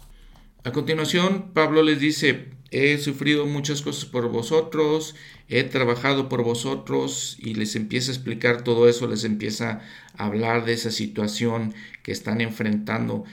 A 0.65 0.73
continuación, 0.73 1.53
Pablo 1.55 1.83
les 1.83 2.01
dice, 2.01 2.49
he 2.71 2.99
sufrido 2.99 3.47
muchas 3.47 3.83
cosas 3.83 4.05
por 4.05 4.29
vosotros, 4.29 5.15
he 5.49 5.65
trabajado 5.65 6.29
por 6.29 6.43
vosotros 6.43 7.37
y 7.41 7.55
les 7.55 7.77
empieza 7.77 8.11
a 8.11 8.15
explicar 8.15 8.63
todo 8.63 8.89
eso, 8.89 9.07
les 9.07 9.25
empieza 9.25 9.81
a 10.17 10.27
hablar 10.27 10.65
de 10.65 10.75
esa 10.75 10.91
situación 10.91 11.75
que 12.03 12.13
están 12.13 12.41
enfrentando 12.41 13.25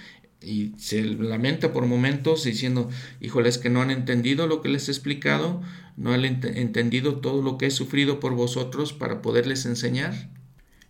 y 0.42 0.74
se 0.78 1.04
lamenta 1.04 1.74
por 1.74 1.86
momentos 1.88 2.44
diciendo, 2.44 2.90
híjole, 3.20 3.50
es 3.50 3.58
que 3.58 3.70
no 3.70 3.82
han 3.82 3.92
entendido 3.92 4.48
lo 4.48 4.62
que 4.62 4.70
les 4.70 4.88
he 4.88 4.92
explicado, 4.92 5.62
no 5.98 6.14
han 6.14 6.24
entendido 6.24 7.16
todo 7.16 7.42
lo 7.42 7.58
que 7.58 7.68
he 7.68 7.72
sufrido 7.72 8.20
por 8.20 8.34
vosotros 8.34 8.94
para 8.94 9.22
poderles 9.22 9.66
enseñar. 9.66 10.30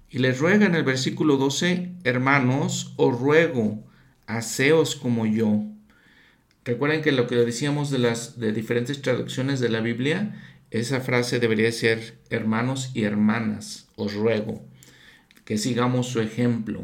Y 0.10 0.20
les 0.20 0.40
ruega 0.40 0.66
en 0.66 0.76
el 0.76 0.84
versículo 0.84 1.38
12, 1.38 1.94
hermanos, 2.04 2.94
os 2.98 3.20
ruego, 3.20 3.84
aseos 4.28 4.96
como 4.96 5.26
yo. 5.26 5.64
Recuerden 6.66 7.04
que 7.04 7.12
lo 7.12 7.28
que 7.28 7.36
decíamos 7.36 7.92
de 7.92 8.00
las 8.00 8.40
de 8.40 8.52
diferentes 8.52 9.02
traducciones 9.04 9.60
de 9.60 9.70
la 9.70 9.82
Biblia, 9.82 10.42
esa 10.72 11.00
frase 11.00 11.40
debería 11.40 11.72
ser 11.72 12.18
hermanos 12.32 12.90
y 12.96 13.04
hermanas, 13.04 13.88
os 13.96 14.16
ruego, 14.16 14.66
que 15.46 15.60
sigamos 15.60 16.08
su 16.08 16.22
ejemplo. 16.22 16.84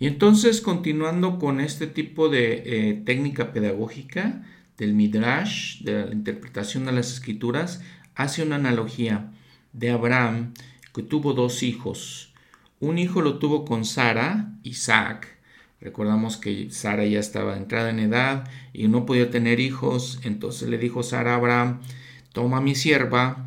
Y 0.00 0.08
entonces, 0.08 0.60
continuando 0.60 1.38
con 1.38 1.60
este 1.60 1.86
tipo 1.86 2.28
de 2.28 2.62
eh, 2.66 3.02
técnica 3.06 3.52
pedagógica 3.52 4.44
del 4.76 4.94
Midrash, 4.94 5.82
de 5.82 6.06
la 6.06 6.12
interpretación 6.12 6.86
de 6.86 6.92
las 6.92 7.12
escrituras, 7.12 7.82
hace 8.16 8.42
una 8.42 8.56
analogía 8.56 9.30
de 9.72 9.90
Abraham, 9.90 10.52
que 10.92 11.04
tuvo 11.04 11.32
dos 11.32 11.62
hijos. 11.62 12.32
Un 12.80 12.98
hijo 12.98 13.20
lo 13.20 13.38
tuvo 13.38 13.64
con 13.64 13.84
Sara, 13.84 14.52
Isaac, 14.64 15.39
Recordamos 15.80 16.36
que 16.36 16.70
Sara 16.70 17.06
ya 17.06 17.20
estaba 17.20 17.56
entrada 17.56 17.88
en 17.88 18.00
edad 18.00 18.48
y 18.74 18.88
no 18.88 19.06
podía 19.06 19.30
tener 19.30 19.60
hijos. 19.60 20.20
Entonces 20.24 20.68
le 20.68 20.76
dijo 20.76 21.02
Sara 21.02 21.32
a 21.32 21.36
Abraham, 21.36 21.80
toma 22.32 22.60
mi 22.60 22.74
sierva, 22.74 23.46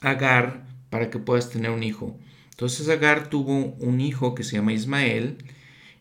Agar, 0.00 0.64
para 0.88 1.10
que 1.10 1.18
puedas 1.18 1.50
tener 1.50 1.70
un 1.72 1.82
hijo. 1.82 2.18
Entonces 2.50 2.88
Agar 2.88 3.28
tuvo 3.28 3.74
un 3.78 4.00
hijo 4.00 4.34
que 4.34 4.44
se 4.44 4.56
llama 4.56 4.72
Ismael. 4.72 5.38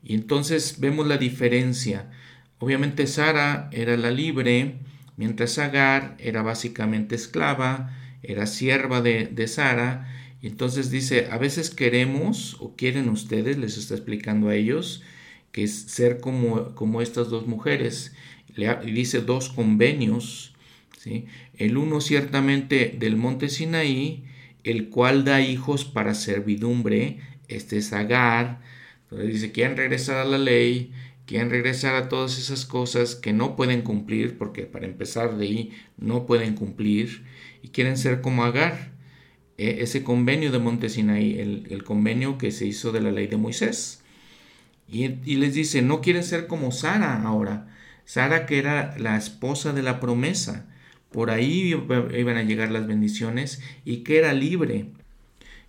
Y 0.03 0.13
entonces 0.13 0.79
vemos 0.79 1.07
la 1.07 1.17
diferencia. 1.17 2.11
Obviamente 2.59 3.07
Sara 3.07 3.69
era 3.71 3.97
la 3.97 4.11
libre, 4.11 4.75
mientras 5.17 5.57
Agar 5.57 6.15
era 6.19 6.43
básicamente 6.43 7.15
esclava, 7.15 7.97
era 8.21 8.45
sierva 8.45 9.01
de, 9.01 9.25
de 9.25 9.47
Sara. 9.47 10.07
Y 10.41 10.47
entonces 10.47 10.91
dice, 10.91 11.27
a 11.31 11.37
veces 11.37 11.71
queremos 11.71 12.55
o 12.59 12.75
quieren 12.75 13.09
ustedes, 13.09 13.57
les 13.57 13.77
está 13.77 13.95
explicando 13.95 14.49
a 14.49 14.55
ellos, 14.55 15.03
que 15.51 15.63
es 15.63 15.73
ser 15.73 16.19
como, 16.19 16.75
como 16.75 17.01
estas 17.01 17.29
dos 17.29 17.47
mujeres. 17.47 18.13
Le 18.55 18.75
dice 18.91 19.21
dos 19.21 19.49
convenios, 19.49 20.53
¿sí? 20.97 21.25
el 21.57 21.77
uno 21.77 22.01
ciertamente 22.01 22.95
del 22.97 23.15
monte 23.15 23.49
Sinaí, 23.49 24.25
el 24.63 24.89
cual 24.89 25.23
da 25.23 25.41
hijos 25.41 25.85
para 25.85 26.13
servidumbre, 26.13 27.19
este 27.47 27.77
es 27.77 27.93
Agar, 27.93 28.61
entonces 29.03 29.33
dice, 29.33 29.51
quieren 29.51 29.77
regresar 29.77 30.17
a 30.17 30.25
la 30.25 30.37
ley, 30.37 30.91
quieren 31.25 31.49
regresar 31.49 31.95
a 31.95 32.09
todas 32.09 32.37
esas 32.37 32.65
cosas 32.65 33.15
que 33.15 33.33
no 33.33 33.55
pueden 33.55 33.81
cumplir, 33.81 34.37
porque 34.37 34.63
para 34.63 34.85
empezar 34.85 35.37
de 35.37 35.45
ahí 35.45 35.71
no 35.97 36.25
pueden 36.25 36.53
cumplir, 36.55 37.23
y 37.63 37.69
quieren 37.69 37.97
ser 37.97 38.21
como 38.21 38.43
Agar, 38.43 38.91
e, 39.57 39.81
ese 39.81 40.03
convenio 40.03 40.51
de 40.51 40.59
Montesinaí, 40.59 41.39
el, 41.39 41.67
el 41.69 41.83
convenio 41.83 42.37
que 42.37 42.51
se 42.51 42.65
hizo 42.65 42.91
de 42.91 43.01
la 43.01 43.11
ley 43.11 43.27
de 43.27 43.37
Moisés. 43.37 43.98
Y, 44.91 45.35
les 45.35 45.53
dice, 45.53 45.81
no 45.81 46.01
quieren 46.01 46.23
ser 46.23 46.47
como 46.47 46.71
Sara 46.71 47.21
ahora, 47.21 47.67
Sara 48.05 48.45
que 48.45 48.57
era 48.57 48.97
la 48.97 49.17
esposa 49.17 49.71
de 49.71 49.83
la 49.83 49.99
promesa, 49.99 50.65
por 51.11 51.29
ahí 51.29 51.75
iban 52.17 52.37
a 52.37 52.43
llegar 52.43 52.71
las 52.71 52.87
bendiciones 52.87 53.61
y 53.85 53.97
que 53.97 54.17
era 54.17 54.33
libre. 54.33 54.87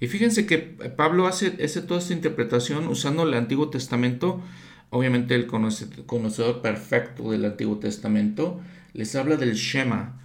Y 0.01 0.07
fíjense 0.07 0.47
que 0.47 0.59
Pablo 0.59 1.27
hace, 1.27 1.51
toda 1.51 2.01
esta 2.01 2.15
interpretación 2.15 2.89
usando 2.89 3.25
el 3.25 3.35
Antiguo 3.35 3.69
Testamento, 3.69 4.41
obviamente 4.89 5.35
el 5.35 5.47
conocedor 5.47 6.63
perfecto 6.63 7.31
del 7.31 7.45
Antiguo 7.45 7.79
Testamento, 7.79 8.61
les 8.95 9.15
habla 9.15 9.37
del 9.37 9.55
Shema. 9.55 10.19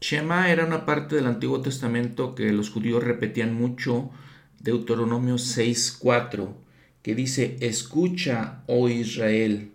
Shema 0.00 0.50
era 0.50 0.66
una 0.66 0.84
parte 0.84 1.16
del 1.16 1.26
Antiguo 1.26 1.62
Testamento 1.62 2.34
que 2.34 2.52
los 2.52 2.68
judíos 2.68 3.02
repetían 3.02 3.54
mucho, 3.54 4.10
Deuteronomio 4.60 5.36
6.4, 5.36 6.65
que 7.06 7.14
dice, 7.14 7.56
escucha, 7.60 8.64
oh 8.66 8.88
Israel, 8.88 9.70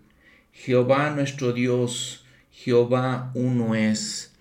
Jehová 0.52 1.14
nuestro 1.16 1.54
Dios, 1.54 2.26
Jehová 2.52 3.32
uno 3.32 3.74
es. 3.74 4.34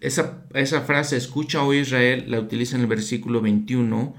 Esa, 0.00 0.42
esa 0.54 0.80
frase, 0.80 1.18
escucha, 1.18 1.62
oh 1.62 1.74
Israel, 1.74 2.24
la 2.28 2.40
utiliza 2.40 2.76
en 2.76 2.80
el 2.80 2.86
versículo 2.86 3.42
21 3.42 4.14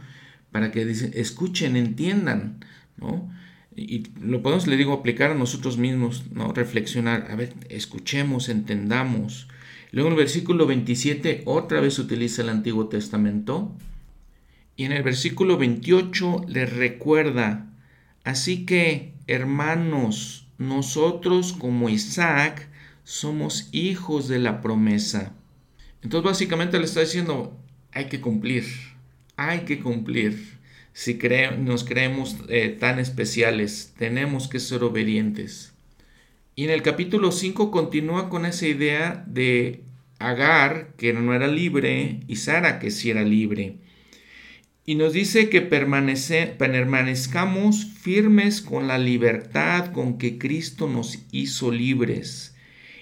para 0.51 0.71
que 0.71 0.83
escuchen, 1.15 1.75
entiendan, 1.75 2.63
¿no? 2.97 3.27
Y 3.75 4.03
lo 4.21 4.43
podemos, 4.43 4.67
le 4.67 4.77
digo, 4.77 4.93
aplicar 4.93 5.31
a 5.31 5.33
nosotros 5.33 5.79
mismos, 5.79 6.25
¿no? 6.31 6.53
Reflexionar, 6.53 7.25
a 7.31 7.35
ver, 7.35 7.55
escuchemos, 7.69 8.49
entendamos. 8.49 9.47
Luego 9.91 10.09
en 10.09 10.13
el 10.13 10.19
versículo 10.19 10.67
27 10.67 11.41
otra 11.45 11.81
vez 11.81 11.97
utiliza 11.97 12.43
el 12.43 12.49
Antiguo 12.49 12.85
Testamento. 12.85 13.75
Y 14.75 14.83
en 14.83 14.91
el 14.91 15.01
versículo 15.01 15.57
28 15.57 16.45
le 16.47 16.67
recuerda, 16.67 17.70
así 18.23 18.65
que, 18.65 19.13
hermanos, 19.27 20.47
nosotros 20.57 21.53
como 21.53 21.89
Isaac 21.89 22.69
somos 23.03 23.69
hijos 23.71 24.27
de 24.27 24.39
la 24.39 24.61
promesa. 24.61 25.33
Entonces 26.03 26.25
básicamente 26.25 26.77
le 26.77 26.85
está 26.85 27.01
diciendo, 27.01 27.57
hay 27.91 28.05
que 28.05 28.21
cumplir, 28.21 28.65
hay 29.37 29.61
que 29.61 29.79
cumplir. 29.79 30.59
Si 30.93 31.17
nos 31.59 31.83
creemos 31.83 32.37
eh, 32.49 32.69
tan 32.79 32.99
especiales, 32.99 33.93
tenemos 33.97 34.47
que 34.47 34.59
ser 34.59 34.83
obedientes. 34.83 35.73
Y 36.55 36.65
en 36.65 36.69
el 36.69 36.81
capítulo 36.81 37.31
5 37.31 37.71
continúa 37.71 38.29
con 38.29 38.45
esa 38.45 38.67
idea 38.67 39.23
de 39.25 39.83
Agar, 40.19 40.93
que 40.97 41.13
no 41.13 41.33
era 41.33 41.47
libre, 41.47 42.19
y 42.27 42.35
Sara, 42.35 42.77
que 42.77 42.91
sí 42.91 43.09
era 43.09 43.23
libre. 43.23 43.77
Y 44.83 44.95
nos 44.95 45.13
dice 45.13 45.49
que 45.49 45.61
permanezcamos 45.61 47.85
firmes 47.85 48.61
con 48.61 48.87
la 48.87 48.97
libertad 48.97 49.91
con 49.91 50.17
que 50.17 50.39
Cristo 50.39 50.87
nos 50.87 51.19
hizo 51.31 51.71
libres, 51.71 52.55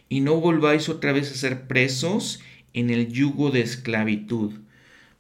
y 0.09 0.19
no 0.19 0.35
volváis 0.35 0.89
otra 0.89 1.13
vez 1.13 1.31
a 1.31 1.35
ser 1.35 1.67
presos 1.67 2.41
en 2.73 2.89
el 2.89 3.07
yugo 3.07 3.51
de 3.51 3.61
esclavitud. 3.61 4.59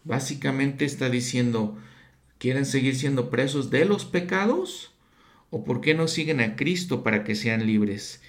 Básicamente 0.03 0.83
está 0.83 1.09
diciendo, 1.09 1.77
¿quieren 2.39 2.65
seguir 2.65 2.95
siendo 2.95 3.29
presos 3.29 3.69
de 3.69 3.85
los 3.85 4.05
pecados? 4.05 4.91
¿O 5.51 5.63
por 5.63 5.81
qué 5.81 5.93
no 5.93 6.07
siguen 6.07 6.41
a 6.41 6.55
Cristo 6.55 7.03
para 7.03 7.23
que 7.23 7.35
sean 7.35 7.65
libres? 7.65 8.21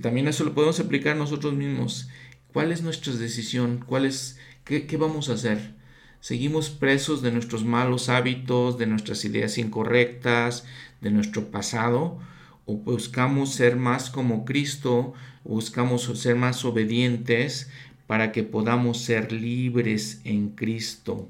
También 0.00 0.28
eso 0.28 0.44
lo 0.44 0.54
podemos 0.54 0.80
aplicar 0.80 1.16
nosotros 1.16 1.54
mismos. 1.54 2.08
¿Cuál 2.52 2.72
es 2.72 2.82
nuestra 2.82 3.12
decisión? 3.14 3.84
¿Cuál 3.86 4.06
es, 4.06 4.38
qué, 4.64 4.86
qué 4.86 4.96
vamos 4.96 5.28
a 5.28 5.34
hacer? 5.34 5.81
¿Seguimos 6.22 6.70
presos 6.70 7.20
de 7.20 7.32
nuestros 7.32 7.64
malos 7.64 8.08
hábitos, 8.08 8.78
de 8.78 8.86
nuestras 8.86 9.24
ideas 9.24 9.58
incorrectas, 9.58 10.64
de 11.00 11.10
nuestro 11.10 11.50
pasado? 11.50 12.18
¿O 12.64 12.76
buscamos 12.76 13.52
ser 13.52 13.74
más 13.74 14.08
como 14.08 14.44
Cristo? 14.44 15.14
¿O 15.42 15.54
buscamos 15.56 16.04
ser 16.18 16.36
más 16.36 16.64
obedientes 16.64 17.68
para 18.06 18.30
que 18.30 18.42
podamos 18.42 19.00
ser 19.02 19.32
libres 19.32 20.20
en 20.24 20.50
Cristo. 20.50 21.28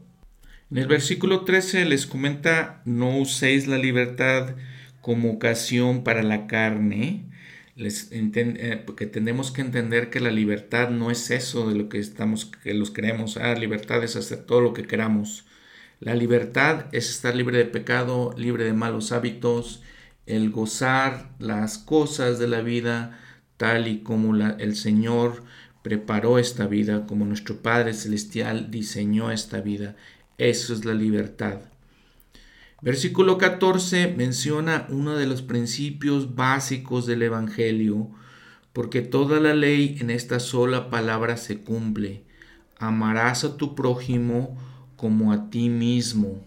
En 0.70 0.78
el 0.78 0.88
versículo 0.88 1.42
13 1.42 1.84
les 1.84 2.06
comenta, 2.06 2.82
no 2.84 3.18
uséis 3.18 3.66
la 3.68 3.78
libertad 3.78 4.56
como 5.00 5.30
ocasión 5.30 6.02
para 6.02 6.22
la 6.22 6.46
carne, 6.46 7.22
les 7.74 8.08
eh, 8.12 8.82
porque 8.84 9.06
tenemos 9.06 9.50
que 9.50 9.62
entender 9.62 10.10
que 10.10 10.20
la 10.20 10.30
libertad 10.30 10.90
no 10.90 11.10
es 11.10 11.30
eso 11.30 11.68
de 11.68 11.74
lo 11.74 11.88
que 11.88 11.98
estamos, 11.98 12.46
que 12.46 12.74
los 12.74 12.90
creemos, 12.90 13.36
ah, 13.36 13.54
libertad 13.54 14.04
es 14.04 14.16
hacer 14.16 14.44
todo 14.44 14.60
lo 14.60 14.74
que 14.74 14.86
queramos. 14.86 15.46
La 16.00 16.14
libertad 16.14 16.86
es 16.92 17.10
estar 17.10 17.34
libre 17.36 17.58
de 17.58 17.64
pecado, 17.66 18.34
libre 18.36 18.64
de 18.64 18.72
malos 18.72 19.12
hábitos, 19.12 19.82
el 20.26 20.50
gozar 20.50 21.30
las 21.38 21.78
cosas 21.78 22.38
de 22.38 22.48
la 22.48 22.60
vida 22.62 23.18
tal 23.56 23.88
y 23.88 24.00
como 24.02 24.34
el 24.36 24.76
Señor 24.76 25.44
preparó 25.82 26.38
esta 26.38 26.66
vida, 26.66 27.06
como 27.06 27.24
nuestro 27.24 27.62
Padre 27.62 27.94
Celestial 27.94 28.70
diseñó 28.70 29.30
esta 29.30 29.60
vida. 29.60 29.96
Eso 30.38 30.74
es 30.74 30.84
la 30.84 30.94
libertad. 30.94 31.71
Versículo 32.82 33.38
14 33.38 34.08
menciona 34.16 34.88
uno 34.88 35.14
de 35.14 35.26
los 35.28 35.40
principios 35.40 36.34
básicos 36.34 37.06
del 37.06 37.22
Evangelio, 37.22 38.10
porque 38.72 39.02
toda 39.02 39.38
la 39.38 39.54
ley 39.54 39.98
en 40.00 40.10
esta 40.10 40.40
sola 40.40 40.90
palabra 40.90 41.36
se 41.36 41.58
cumple. 41.58 42.24
Amarás 42.80 43.44
a 43.44 43.56
tu 43.56 43.76
prójimo 43.76 44.58
como 44.96 45.32
a 45.32 45.48
ti 45.48 45.68
mismo. 45.68 46.44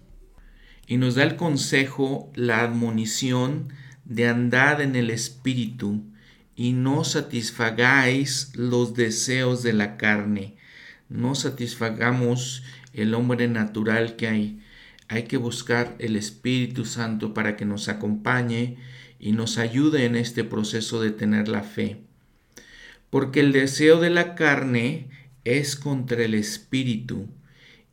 Y 0.88 0.98
nos 0.98 1.16
da 1.16 1.24
el 1.24 1.38
consejo, 1.38 2.30
la 2.36 2.60
admonición 2.60 3.70
de 4.04 4.28
andar 4.28 4.82
en 4.82 4.98
el 4.98 5.12
Espíritu, 5.12 6.04
y 6.54 6.74
no 6.74 7.06
satisfagáis 7.06 8.52
los 8.56 8.94
deseos 8.94 9.64
de 9.64 9.72
la 9.72 9.96
carne. 9.96 10.58
No 11.08 11.34
satisfagamos 11.34 12.64
el 12.92 13.14
hombre 13.14 13.48
natural 13.48 14.18
que 14.18 14.28
hay. 14.28 14.65
Hay 15.08 15.24
que 15.24 15.38
buscar 15.38 15.96
el 16.00 16.16
Espíritu 16.16 16.86
Santo 16.86 17.34
para 17.34 17.56
que 17.56 17.66
nos 17.66 17.90
acompañe 17.90 18.78
y 19.20 19.32
nos 19.32 19.58
ayude 19.58 20.06
en 20.06 20.16
este 20.16 20.44
proceso 20.44 21.02
de 21.02 21.12
tener 21.12 21.48
la 21.48 21.64
fe. 21.64 22.02
Porque 23.10 23.40
el 23.40 23.52
deseo 23.52 24.00
de 24.00 24.10
la 24.10 24.36
carne 24.36 25.10
es 25.44 25.76
contra 25.76 26.24
el 26.24 26.34
Espíritu 26.34 27.28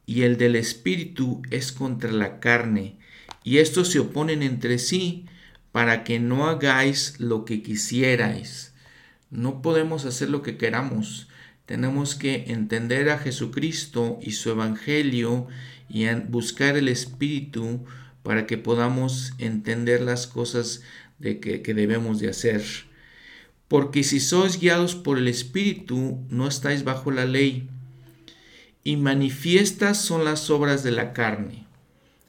y 0.07 0.23
el 0.23 0.37
del 0.37 0.57
Espíritu 0.57 1.43
es 1.51 1.71
contra 1.71 2.11
la 2.11 2.41
carne. 2.41 2.99
Y 3.45 3.59
estos 3.59 3.91
se 3.91 3.99
oponen 3.99 4.43
entre 4.43 4.79
sí 4.79 5.27
para 5.71 6.05
que 6.05 6.19
no 6.19 6.49
hagáis 6.49 7.19
lo 7.19 7.45
que 7.45 7.63
quisierais. 7.63 8.75
No 9.31 9.63
podemos 9.63 10.05
hacer 10.05 10.29
lo 10.29 10.43
que 10.43 10.57
queramos. 10.57 11.29
Tenemos 11.67 12.15
que 12.15 12.45
entender 12.49 13.09
a 13.09 13.19
Jesucristo 13.19 14.19
y 14.21 14.33
su 14.33 14.51
Evangelio 14.51 15.47
y 15.93 16.07
buscar 16.29 16.77
el 16.77 16.89
Espíritu 16.89 17.85
para 18.23 18.47
que 18.47 18.57
podamos 18.57 19.35
entender 19.39 20.01
las 20.01 20.27
cosas 20.27 20.83
de 21.19 21.39
que, 21.39 21.61
que 21.61 21.75
debemos 21.75 22.19
de 22.19 22.31
hacer. 22.31 22.63
Porque 23.69 24.03
si 24.03 24.19
sois 24.19 24.59
guiados 24.59 24.95
por 24.95 25.19
el 25.19 25.29
Espíritu, 25.29 26.19
no 26.31 26.49
estáis 26.49 26.83
bajo 26.83 27.11
la 27.11 27.27
ley. 27.27 27.69
Y 28.83 28.97
manifiestas 28.97 30.01
son 30.01 30.25
las 30.25 30.49
obras 30.49 30.83
de 30.83 30.93
la 30.93 31.13
carne. 31.13 31.67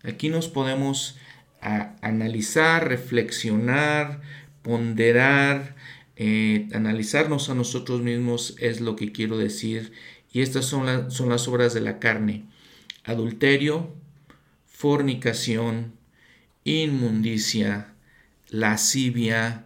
Aquí 0.04 0.28
nos 0.28 0.49
podemos 0.49 1.15
analizar, 1.62 2.89
reflexionar, 2.89 4.19
ponderar, 4.62 5.76
eh, 6.17 6.67
analizarnos 6.73 7.49
a 7.49 7.56
nosotros 7.56 8.02
mismos 8.02 8.56
es 8.60 8.82
lo 8.82 8.97
que 8.97 9.13
quiero 9.13 9.38
decir. 9.38 9.93
Y 10.34 10.41
estas 10.41 10.65
son, 10.65 11.10
son 11.12 11.30
las 11.30 11.47
obras 11.47 11.73
de 11.73 11.82
la 11.82 11.99
carne. 11.99 12.43
Adulterio, 13.04 13.94
fornicación, 14.66 15.94
inmundicia, 16.63 17.94
lascivia, 18.50 19.66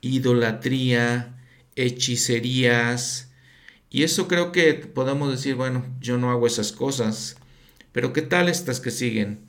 idolatría, 0.00 1.36
hechicerías. 1.76 3.30
Y 3.90 4.04
eso 4.04 4.28
creo 4.28 4.52
que 4.52 4.74
podemos 4.74 5.30
decir, 5.30 5.54
bueno, 5.54 5.84
yo 6.00 6.18
no 6.18 6.30
hago 6.30 6.46
esas 6.46 6.72
cosas. 6.72 7.36
Pero 7.92 8.12
¿qué 8.12 8.22
tal 8.22 8.48
estas 8.48 8.80
que 8.80 8.90
siguen? 8.90 9.40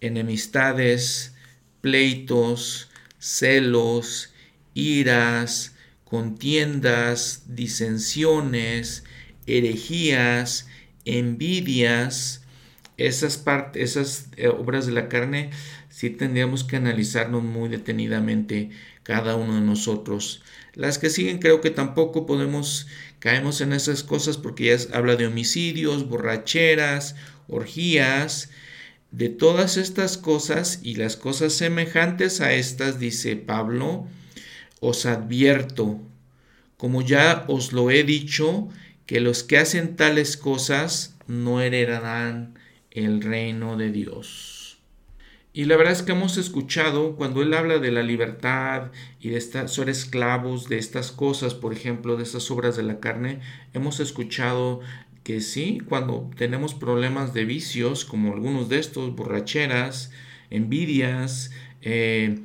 Enemistades, 0.00 1.34
pleitos, 1.80 2.88
celos, 3.18 4.32
iras, 4.74 5.76
contiendas, 6.04 7.42
disensiones, 7.46 9.04
herejías, 9.46 10.66
envidias, 11.04 12.42
esas, 12.98 13.38
partes, 13.38 13.96
esas 13.96 14.28
eh, 14.36 14.48
obras 14.48 14.86
de 14.86 14.92
la 14.92 15.08
carne 15.08 15.50
sí 15.88 16.10
tendríamos 16.10 16.64
que 16.64 16.76
analizarnos 16.76 17.42
muy 17.42 17.68
detenidamente 17.68 18.70
cada 19.04 19.36
uno 19.36 19.54
de 19.54 19.60
nosotros. 19.62 20.42
Las 20.74 20.98
que 20.98 21.08
siguen 21.08 21.38
creo 21.38 21.60
que 21.60 21.70
tampoco 21.70 22.26
podemos 22.26 22.86
caemos 23.20 23.60
en 23.60 23.72
esas 23.72 24.02
cosas 24.02 24.36
porque 24.36 24.64
ya 24.66 24.96
habla 24.96 25.16
de 25.16 25.26
homicidios, 25.26 26.08
borracheras, 26.08 27.16
orgías, 27.48 28.50
de 29.10 29.28
todas 29.28 29.76
estas 29.76 30.18
cosas 30.18 30.80
y 30.82 30.96
las 30.96 31.16
cosas 31.16 31.54
semejantes 31.54 32.40
a 32.40 32.52
estas, 32.52 32.98
dice 32.98 33.36
Pablo, 33.36 34.06
os 34.80 35.06
advierto, 35.06 36.00
como 36.76 37.00
ya 37.02 37.44
os 37.48 37.72
lo 37.72 37.90
he 37.90 38.04
dicho, 38.04 38.68
que 39.06 39.20
los 39.20 39.42
que 39.42 39.56
hacen 39.56 39.96
tales 39.96 40.36
cosas 40.36 41.16
no 41.26 41.62
heredarán 41.62 42.57
el 43.04 43.22
reino 43.22 43.76
de 43.76 43.90
Dios. 43.90 44.78
Y 45.52 45.64
la 45.64 45.76
verdad 45.76 45.94
es 45.94 46.02
que 46.02 46.12
hemos 46.12 46.36
escuchado 46.36 47.16
cuando 47.16 47.42
él 47.42 47.52
habla 47.54 47.78
de 47.78 47.90
la 47.90 48.02
libertad 48.02 48.92
y 49.18 49.30
de 49.30 49.40
ser 49.40 49.88
esclavos 49.88 50.68
de 50.68 50.78
estas 50.78 51.10
cosas, 51.10 51.54
por 51.54 51.72
ejemplo, 51.72 52.16
de 52.16 52.22
estas 52.22 52.50
obras 52.50 52.76
de 52.76 52.82
la 52.82 53.00
carne, 53.00 53.40
hemos 53.72 53.98
escuchado 53.98 54.80
que 55.24 55.40
sí, 55.40 55.80
cuando 55.88 56.30
tenemos 56.36 56.74
problemas 56.74 57.34
de 57.34 57.44
vicios, 57.44 58.04
como 58.04 58.32
algunos 58.34 58.68
de 58.68 58.78
estos, 58.78 59.14
borracheras, 59.16 60.12
envidias, 60.50 61.50
eh, 61.82 62.38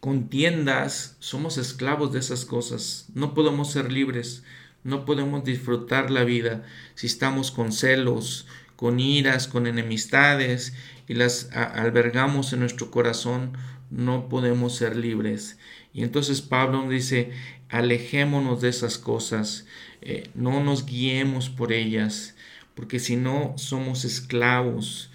contiendas, 0.00 1.16
somos 1.20 1.58
esclavos 1.58 2.12
de 2.12 2.20
esas 2.20 2.44
cosas. 2.44 3.08
No 3.14 3.34
podemos 3.34 3.70
ser 3.70 3.92
libres, 3.92 4.44
no 4.82 5.04
podemos 5.04 5.44
disfrutar 5.44 6.10
la 6.10 6.24
vida 6.24 6.64
si 6.94 7.06
estamos 7.06 7.50
con 7.50 7.70
celos, 7.70 8.46
con 8.80 8.98
iras, 8.98 9.46
con 9.46 9.66
enemistades 9.66 10.72
y 11.06 11.12
las 11.12 11.50
albergamos 11.52 12.54
en 12.54 12.60
nuestro 12.60 12.90
corazón, 12.90 13.52
no 13.90 14.30
podemos 14.30 14.74
ser 14.74 14.96
libres. 14.96 15.58
Y 15.92 16.02
entonces 16.02 16.40
Pablo 16.40 16.88
dice, 16.88 17.30
alejémonos 17.68 18.62
de 18.62 18.70
esas 18.70 18.96
cosas, 18.96 19.66
eh, 20.00 20.30
no 20.34 20.64
nos 20.64 20.86
guiemos 20.86 21.50
por 21.50 21.74
ellas, 21.74 22.36
porque 22.74 23.00
si 23.00 23.16
no 23.16 23.52
somos 23.58 24.06
esclavos. 24.06 25.10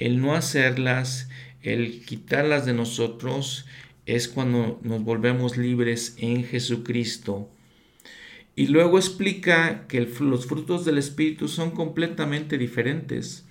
El 0.00 0.20
no 0.20 0.34
hacerlas, 0.34 1.28
el 1.62 2.04
quitarlas 2.04 2.66
de 2.66 2.72
nosotros, 2.72 3.66
es 4.06 4.26
cuando 4.26 4.80
nos 4.82 5.04
volvemos 5.04 5.56
libres 5.56 6.16
en 6.18 6.42
Jesucristo. 6.42 7.48
Y 8.56 8.68
luego 8.68 8.98
explica 8.98 9.86
que 9.88 10.00
los 10.20 10.46
frutos 10.46 10.84
del 10.84 10.98
Espíritu 10.98 11.48
son 11.48 11.72
completamente 11.72 12.56
diferentes. 12.56 13.44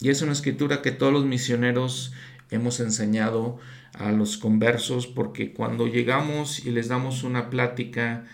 Y 0.00 0.10
es 0.10 0.22
una 0.22 0.32
escritura 0.32 0.82
que 0.82 0.92
todos 0.92 1.12
los 1.12 1.24
misioneros 1.24 2.12
hemos 2.50 2.80
enseñado 2.80 3.58
a 3.94 4.12
los 4.12 4.36
conversos 4.36 5.06
porque 5.06 5.52
cuando 5.52 5.86
llegamos 5.86 6.64
y 6.64 6.70
les 6.70 6.88
damos 6.88 7.22
una 7.22 7.50
plática 7.50 8.24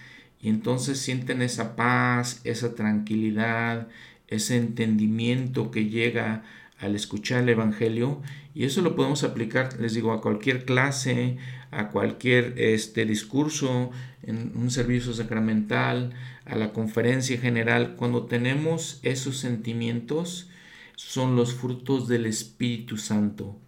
y 0.41 0.49
entonces 0.49 0.99
sienten 0.99 1.41
esa 1.41 1.77
paz, 1.77 2.41
esa 2.45 2.75
tranquilidad, 2.75 3.89
ese 4.27 4.57
entendimiento 4.57 5.71
que 5.71 5.89
llega 5.89 6.43
al 6.79 6.97
escuchar 6.97 7.45
el 7.45 7.51
Evangelio 7.51 8.21
y 8.55 8.65
eso 8.65 8.83
lo 8.83 8.97
podemos 8.97 9.23
aplicar, 9.23 9.81
les 9.81 9.95
digo, 9.95 10.13
a 10.13 10.21
cualquier 10.21 10.65
clase, 10.65 11.39
a 11.73 11.89
cualquier 11.89 12.55
este, 12.59 13.05
discurso, 13.05 13.91
en 14.23 14.53
un 14.55 14.71
servicio 14.71 15.13
sacramental, 15.13 16.13
a 16.45 16.55
la 16.55 16.73
conferencia 16.73 17.39
general. 17.39 17.97
Cuando 17.97 18.27
tenemos 18.27 19.01
esos 19.03 19.39
sentimientos, 19.39 20.49
son 20.95 21.35
los 21.35 21.55
frutos 21.55 22.07
del 22.07 22.27
Espíritu 22.27 22.99
Santo. 22.99 23.59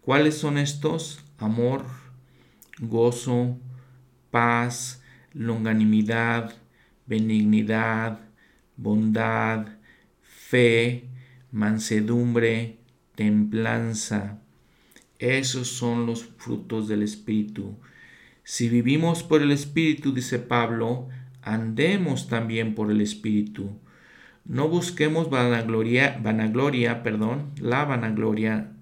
¿Cuáles 0.00 0.38
son 0.38 0.56
estos? 0.56 1.20
Amor, 1.36 1.84
gozo, 2.80 3.58
paz, 4.30 5.02
longanimidad, 5.32 6.54
benignidad, 7.06 8.20
bondad, 8.76 9.66
fe, 10.22 11.08
mansedumbre, 11.50 12.78
templanza. 13.14 14.40
Esos 15.18 15.68
son 15.68 16.06
los 16.06 16.24
frutos 16.24 16.88
del 16.88 17.02
Espíritu. 17.02 17.76
Si 18.44 18.68
vivimos 18.68 19.22
por 19.22 19.42
el 19.42 19.50
Espíritu, 19.50 20.12
dice 20.12 20.38
Pablo, 20.38 21.08
andemos 21.42 22.28
también 22.28 22.74
por 22.74 22.90
el 22.90 23.00
Espíritu. 23.00 23.78
No 24.44 24.68
busquemos 24.68 25.28
vanagloria, 25.28 26.18
vanagloria, 26.22 27.02
perdón, 27.02 27.50
la 27.60 27.84
vanagloria, 27.84 28.72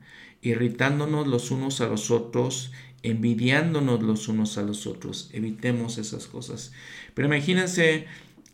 irritándonos 0.42 1.27
los 1.27 1.51
unos 1.51 1.81
a 1.81 1.88
los 1.88 2.11
otros, 2.11 2.70
envidiándonos 3.03 4.03
los 4.03 4.29
unos 4.29 4.59
a 4.59 4.62
los 4.62 4.87
otros. 4.87 5.31
Evitemos 5.33 5.99
esas 5.99 6.27
cosas. 6.27 6.72
Pero 7.14 7.27
imagínense 7.27 8.07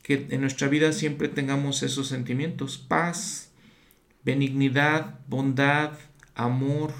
que 0.02 0.26
en 0.30 0.40
nuestra 0.40 0.68
vida 0.68 0.92
siempre 0.92 1.28
tengamos 1.28 1.82
esos 1.82 2.08
sentimientos, 2.08 2.78
paz, 2.78 3.50
benignidad, 4.24 5.20
bondad, 5.28 5.92
amor, 6.34 6.92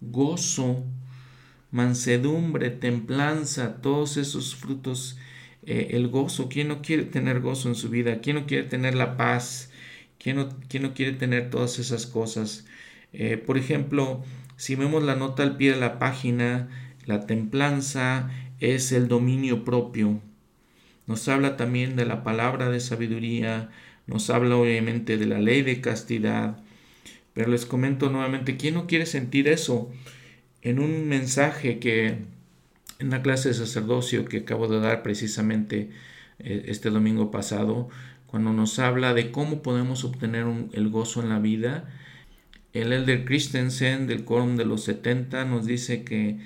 gozo, 0.00 0.84
mansedumbre, 1.70 2.70
templanza, 2.70 3.80
todos 3.80 4.16
esos 4.16 4.54
frutos, 4.54 5.18
eh, 5.64 5.88
el 5.92 6.08
gozo. 6.08 6.48
¿Quién 6.48 6.68
no 6.68 6.82
quiere 6.82 7.04
tener 7.04 7.40
gozo 7.40 7.68
en 7.68 7.74
su 7.74 7.90
vida? 7.90 8.20
¿Quién 8.20 8.36
no 8.36 8.46
quiere 8.46 8.64
tener 8.64 8.94
la 8.94 9.16
paz? 9.16 9.70
¿Quién 10.18 10.36
no, 10.36 10.94
quiere 10.94 11.12
tener 11.12 11.50
todas 11.50 11.78
esas 11.78 12.06
cosas? 12.06 12.66
Eh, 13.12 13.36
por 13.38 13.56
ejemplo, 13.56 14.22
si 14.56 14.74
vemos 14.74 15.02
la 15.02 15.16
nota 15.16 15.42
al 15.42 15.56
pie 15.56 15.72
de 15.72 15.80
la 15.80 15.98
página, 15.98 16.68
la 17.06 17.26
templanza 17.26 18.30
es 18.60 18.92
el 18.92 19.08
dominio 19.08 19.64
propio. 19.64 20.20
Nos 21.06 21.26
habla 21.28 21.56
también 21.56 21.96
de 21.96 22.04
la 22.04 22.22
palabra 22.22 22.68
de 22.68 22.80
sabiduría, 22.80 23.70
nos 24.06 24.28
habla 24.30 24.56
obviamente 24.56 25.16
de 25.16 25.26
la 25.26 25.38
ley 25.40 25.62
de 25.62 25.80
castidad, 25.80 26.58
pero 27.34 27.50
les 27.50 27.66
comento 27.66 28.10
nuevamente, 28.10 28.56
¿quién 28.56 28.74
no 28.74 28.86
quiere 28.86 29.06
sentir 29.06 29.48
eso? 29.48 29.90
En 30.62 30.78
un 30.78 31.08
mensaje 31.08 31.78
que, 31.78 32.18
en 32.98 33.10
la 33.10 33.22
clase 33.22 33.48
de 33.48 33.54
sacerdocio 33.54 34.24
que 34.24 34.38
acabo 34.38 34.68
de 34.68 34.80
dar 34.80 35.02
precisamente 35.02 35.90
eh, 36.38 36.64
este 36.66 36.90
domingo 36.90 37.30
pasado, 37.30 37.88
cuando 38.26 38.52
nos 38.52 38.78
habla 38.78 39.14
de 39.14 39.30
cómo 39.30 39.62
podemos 39.62 40.04
obtener 40.04 40.46
el 40.72 40.88
gozo 40.88 41.22
en 41.22 41.28
la 41.28 41.38
vida, 41.38 41.88
el 42.72 42.92
elder 42.92 43.24
Christensen 43.24 44.06
del 44.06 44.24
Quórum 44.24 44.56
de 44.56 44.64
los 44.64 44.84
70 44.84 45.44
nos 45.44 45.66
dice 45.66 46.04
que 46.04 46.38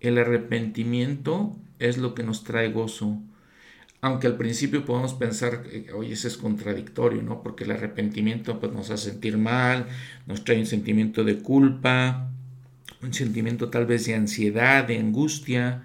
el 0.00 0.16
arrepentimiento 0.18 1.54
es 1.78 1.98
lo 1.98 2.14
que 2.14 2.22
nos 2.22 2.44
trae 2.44 2.70
gozo 2.70 3.20
aunque 4.06 4.28
al 4.28 4.36
principio 4.36 4.84
podemos 4.84 5.14
pensar, 5.14 5.64
oye, 5.92 6.12
ese 6.12 6.28
es 6.28 6.36
contradictorio, 6.36 7.22
¿no? 7.22 7.42
Porque 7.42 7.64
el 7.64 7.72
arrepentimiento 7.72 8.60
pues, 8.60 8.72
nos 8.72 8.90
hace 8.90 9.10
sentir 9.10 9.36
mal, 9.36 9.88
nos 10.26 10.44
trae 10.44 10.60
un 10.60 10.66
sentimiento 10.66 11.24
de 11.24 11.40
culpa, 11.40 12.30
un 13.02 13.12
sentimiento 13.12 13.68
tal 13.68 13.84
vez 13.84 14.06
de 14.06 14.14
ansiedad, 14.14 14.84
de 14.84 14.98
angustia, 14.98 15.82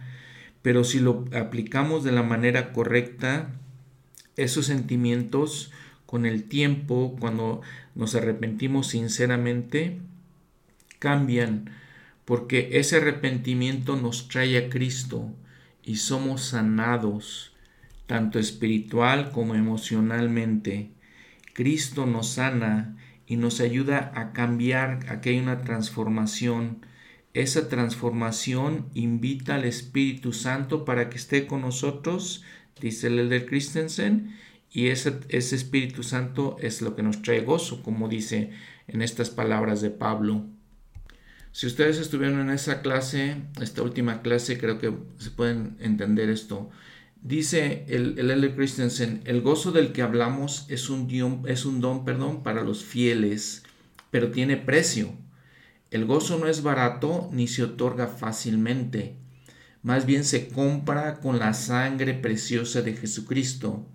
pero 0.61 0.83
si 0.83 0.99
lo 0.99 1.25
aplicamos 1.33 2.03
de 2.03 2.11
la 2.11 2.21
manera 2.21 2.73
correcta, 2.73 3.49
esos 4.37 4.67
sentimientos 4.67 5.71
con 6.05 6.27
el 6.27 6.43
tiempo, 6.43 7.17
cuando 7.19 7.61
nos 7.95 8.13
arrepentimos 8.13 8.85
sinceramente, 8.85 9.99
cambian, 10.99 11.71
porque 12.25 12.69
ese 12.73 12.97
arrepentimiento 12.97 13.95
nos 13.95 14.27
trae 14.27 14.57
a 14.59 14.69
Cristo 14.69 15.33
y 15.83 15.95
somos 15.95 16.43
sanados 16.43 17.51
tanto 18.11 18.39
espiritual 18.39 19.31
como 19.31 19.55
emocionalmente. 19.55 20.91
Cristo 21.53 22.05
nos 22.05 22.31
sana 22.31 22.97
y 23.25 23.37
nos 23.37 23.61
ayuda 23.61 24.11
a 24.15 24.33
cambiar, 24.33 25.05
a 25.07 25.21
que 25.21 25.29
hay 25.29 25.39
una 25.39 25.61
transformación. 25.61 26.85
Esa 27.33 27.69
transformación 27.69 28.89
invita 28.95 29.55
al 29.55 29.63
Espíritu 29.63 30.33
Santo 30.33 30.83
para 30.83 31.09
que 31.09 31.15
esté 31.15 31.47
con 31.47 31.61
nosotros, 31.61 32.43
dice 32.81 33.07
el 33.07 33.17
Elder 33.17 33.45
Christensen, 33.45 34.35
y 34.69 34.87
ese, 34.87 35.21
ese 35.29 35.55
Espíritu 35.55 36.03
Santo 36.03 36.57
es 36.59 36.81
lo 36.81 36.97
que 36.97 37.03
nos 37.03 37.21
trae 37.21 37.39
gozo, 37.39 37.81
como 37.81 38.09
dice 38.09 38.51
en 38.89 39.01
estas 39.01 39.29
palabras 39.29 39.79
de 39.79 39.89
Pablo. 39.89 40.47
Si 41.53 41.65
ustedes 41.65 41.97
estuvieron 41.97 42.41
en 42.41 42.49
esa 42.49 42.81
clase, 42.81 43.37
esta 43.61 43.83
última 43.83 44.21
clase, 44.21 44.57
creo 44.57 44.79
que 44.79 44.93
se 45.17 45.31
pueden 45.31 45.77
entender 45.79 46.29
esto. 46.29 46.71
Dice 47.21 47.85
el, 47.87 48.17
el 48.17 48.31
L. 48.31 48.55
Christensen, 48.55 49.21
el 49.25 49.41
gozo 49.41 49.71
del 49.71 49.91
que 49.91 50.01
hablamos 50.01 50.65
es 50.69 50.89
un, 50.89 51.07
don, 51.07 51.43
es 51.47 51.65
un 51.65 51.79
don 51.79 52.03
perdón, 52.03 52.41
para 52.41 52.63
los 52.63 52.83
fieles, 52.83 53.61
pero 54.09 54.31
tiene 54.31 54.57
precio. 54.57 55.13
El 55.91 56.05
gozo 56.05 56.39
no 56.39 56.47
es 56.47 56.63
barato 56.63 57.29
ni 57.31 57.47
se 57.47 57.63
otorga 57.63 58.07
fácilmente, 58.07 59.17
más 59.83 60.07
bien 60.07 60.23
se 60.23 60.47
compra 60.47 61.19
con 61.19 61.37
la 61.37 61.53
sangre 61.53 62.15
preciosa 62.15 62.81
de 62.81 62.93
Jesucristo. 62.93 63.85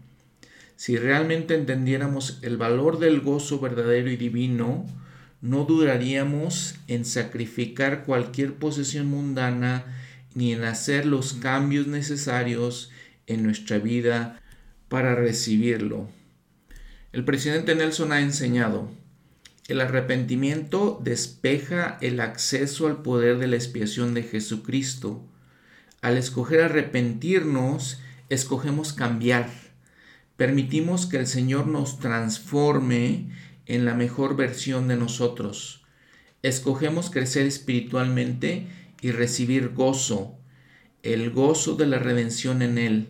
Si 0.77 0.97
realmente 0.97 1.55
entendiéramos 1.55 2.39
el 2.43 2.57
valor 2.57 3.01
del 3.01 3.23
gozo 3.23 3.59
verdadero 3.59 4.09
y 4.09 4.17
divino, 4.17 4.87
no 5.41 5.65
duraríamos 5.65 6.77
en 6.87 7.05
sacrificar 7.05 8.05
cualquier 8.05 8.55
posesión 8.55 9.09
mundana 9.09 9.85
ni 10.35 10.53
en 10.53 10.63
hacer 10.65 11.07
los 11.07 11.33
cambios 11.33 11.87
necesarios 11.87 12.93
en 13.27 13.43
nuestra 13.43 13.79
vida 13.79 14.41
para 14.89 15.15
recibirlo. 15.15 16.09
El 17.13 17.25
presidente 17.25 17.75
Nelson 17.75 18.13
ha 18.13 18.21
enseñado, 18.21 18.91
el 19.69 19.81
arrepentimiento 19.81 21.01
despeja 21.03 21.99
el 22.01 22.21
acceso 22.21 22.87
al 22.87 23.03
poder 23.03 23.39
de 23.39 23.49
la 23.49 23.57
expiación 23.57 24.15
de 24.15 24.23
Jesucristo. 24.23 25.27
Al 26.03 26.17
escoger 26.17 26.61
arrepentirnos, 26.61 28.01
escogemos 28.29 28.93
cambiar. 28.93 29.51
Permitimos 30.37 31.07
que 31.07 31.17
el 31.17 31.27
Señor 31.27 31.67
nos 31.67 31.99
transforme 31.99 33.31
en 33.67 33.85
la 33.85 33.95
mejor 33.95 34.37
versión 34.37 34.87
de 34.87 34.97
nosotros. 34.97 35.85
Escogemos 36.43 37.11
crecer 37.11 37.45
espiritualmente 37.47 38.69
y 39.01 39.11
recibir 39.11 39.71
gozo, 39.71 40.39
el 41.03 41.31
gozo 41.31 41.75
de 41.75 41.87
la 41.87 41.99
redención 41.99 42.63
en 42.63 42.79
Él. 42.79 43.09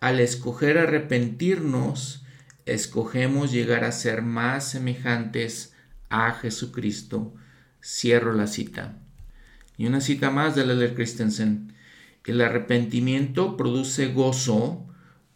Al 0.00 0.20
escoger 0.20 0.78
arrepentirnos, 0.78 2.22
escogemos 2.66 3.50
llegar 3.50 3.82
a 3.82 3.90
ser 3.90 4.22
más 4.22 4.70
semejantes 4.70 5.74
a 6.08 6.32
Jesucristo. 6.32 7.34
Cierro 7.82 8.32
la 8.32 8.46
cita. 8.46 8.96
Y 9.76 9.86
una 9.86 10.00
cita 10.00 10.30
más 10.30 10.54
de 10.54 10.66
la 10.66 10.94
Christensen. 10.94 11.72
El 12.24 12.42
arrepentimiento 12.42 13.56
produce 13.56 14.12
gozo 14.12 14.86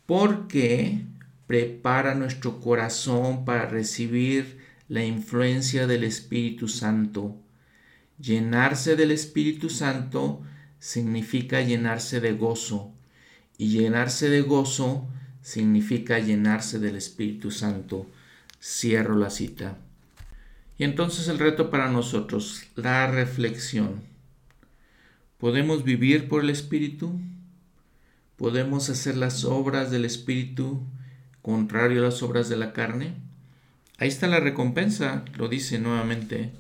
porque 0.07 1.07
prepara 1.47 2.15
nuestro 2.15 2.61
corazón 2.61 3.45
para 3.47 3.67
recibir 3.67 4.59
la 4.89 5.03
influencia 5.03 5.87
del 5.87 6.05
Espíritu 6.05 6.69
Santo. 6.69 7.35
Llenarse 8.21 8.95
del 8.95 9.11
Espíritu 9.11 9.71
Santo 9.71 10.43
significa 10.79 11.63
llenarse 11.63 12.21
de 12.21 12.33
gozo 12.35 12.93
y 13.63 13.69
llenarse 13.69 14.29
de 14.29 14.41
gozo 14.41 15.07
significa 15.41 16.19
llenarse 16.19 16.81
del 16.81 16.97
Espíritu 16.97 17.53
Santo. 17.53 18.11
Cierro 18.61 19.15
la 19.15 19.31
cita. 19.31 19.77
Y 20.79 20.83
entonces 20.83 21.29
el 21.29 21.39
reto 21.39 21.71
para 21.71 21.89
nosotros, 21.89 22.65
la 22.75 23.07
reflexión. 23.07 24.03
¿Podemos 25.39 25.85
vivir 25.85 26.27
por 26.27 26.43
el 26.43 26.51
Espíritu? 26.51 27.21
¿Podemos 28.35 28.91
hacer 28.91 29.17
las 29.17 29.45
obras 29.45 29.93
del 29.93 30.07
Espíritu 30.07 30.83
contrario 31.41 32.01
a 32.01 32.07
las 32.07 32.21
obras 32.25 32.49
de 32.49 32.57
la 32.57 32.73
carne? 32.73 33.15
Ahí 33.97 34.09
está 34.09 34.27
la 34.27 34.41
recompensa, 34.41 35.25
lo 35.37 35.47
dice 35.47 35.79
nuevamente. 35.79 36.51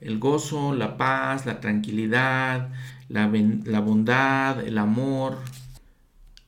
El 0.00 0.18
gozo, 0.18 0.74
la 0.74 0.96
paz, 0.96 1.44
la 1.44 1.60
tranquilidad, 1.60 2.70
la, 3.10 3.30
la 3.66 3.80
bondad, 3.80 4.66
el 4.66 4.78
amor. 4.78 5.36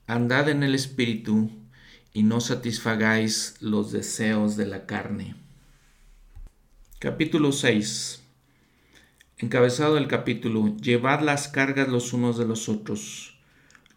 Andad 0.07 0.49
en 0.49 0.63
el 0.63 0.75
Espíritu 0.75 1.51
y 2.11 2.23
no 2.23 2.41
satisfagáis 2.41 3.55
los 3.61 3.91
deseos 3.91 4.57
de 4.57 4.65
la 4.65 4.85
carne. 4.85 5.35
Capítulo 6.99 7.51
6. 7.51 8.21
Encabezado 9.37 9.97
el 9.97 10.07
capítulo, 10.07 10.75
llevad 10.77 11.21
las 11.21 11.47
cargas 11.47 11.87
los 11.87 12.13
unos 12.13 12.37
de 12.37 12.45
los 12.45 12.67
otros. 12.67 13.39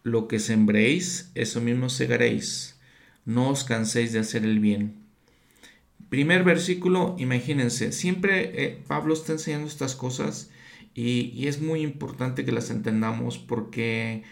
Lo 0.03 0.27
que 0.27 0.39
sembréis, 0.39 1.31
eso 1.35 1.59
mismo 1.59 1.89
segaréis. 1.89 2.79
No 3.25 3.49
os 3.49 3.63
canséis 3.63 4.13
de 4.13 4.19
hacer 4.19 4.45
el 4.45 4.59
bien. 4.59 4.95
Primer 6.09 6.43
versículo, 6.43 7.15
imagínense, 7.17 7.91
siempre 7.91 8.63
eh, 8.63 8.83
Pablo 8.87 9.15
está 9.15 9.33
enseñando 9.33 9.67
estas 9.67 9.95
cosas 9.95 10.51
y 10.93 11.47
es 11.47 11.61
muy 11.61 11.81
importante 11.81 12.45
que 12.45 12.53
las 12.53 12.69
entendamos 12.69 13.37
porque 13.37 14.23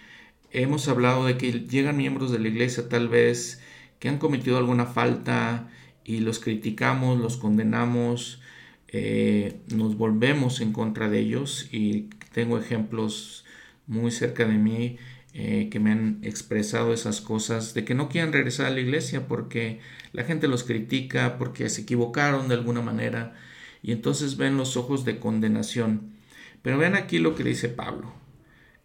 hemos 0.54 0.88
hablado 0.88 1.26
de 1.26 1.38
que 1.38 1.52
llegan 1.52 1.98
miembros 1.98 2.32
de 2.32 2.40
la 2.40 2.48
iglesia 2.48 2.88
tal 2.88 3.10
vez 3.10 3.62
que 4.00 4.08
han 4.08 4.20
cometido 4.20 4.58
alguna 4.58 4.86
falta 4.86 5.70
y 6.06 6.20
los 6.20 6.40
criticamos, 6.40 7.20
los 7.20 7.38
condenamos, 7.38 8.42
eh, 8.88 9.62
nos 9.74 9.98
volvemos 9.98 10.62
en 10.62 10.72
contra 10.72 11.10
de 11.10 11.20
ellos 11.20 11.68
y 11.72 12.10
tengo 12.32 12.58
ejemplos 12.60 13.46
muy 13.88 14.12
cerca 14.12 14.46
de 14.46 14.58
mí 14.58 14.98
eh, 15.34 15.70
que 15.72 15.80
me 15.80 15.92
han 15.92 16.20
expresado 16.22 16.94
esas 16.94 17.20
cosas 17.20 17.74
de 17.74 17.86
que 17.86 17.96
no 17.96 18.08
quieren 18.08 18.32
regresar 18.32 18.68
a 18.68 18.70
la 18.70 18.82
iglesia 18.82 19.28
porque 19.28 19.80
la 20.12 20.24
gente 20.24 20.48
los 20.48 20.64
critica, 20.64 21.38
porque 21.40 21.70
se 21.70 21.82
equivocaron 21.82 22.48
de 22.48 22.54
alguna 22.54 22.82
manera 22.82 23.34
y 23.82 23.92
entonces 23.92 24.38
ven 24.38 24.58
los 24.58 24.78
ojos 24.78 25.06
de 25.06 25.20
condenación. 25.20 26.14
Pero 26.62 26.78
ven 26.78 26.96
aquí 26.96 27.18
lo 27.18 27.36
que 27.36 27.44
dice 27.44 27.68
Pablo. 27.68 28.14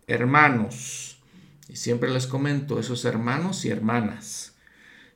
Hermanos, 0.07 1.18
y 1.69 1.77
siempre 1.77 2.11
les 2.11 2.27
comento, 2.27 2.81
esos 2.81 3.05
hermanos 3.05 3.65
y 3.65 3.69
hermanas, 3.69 4.57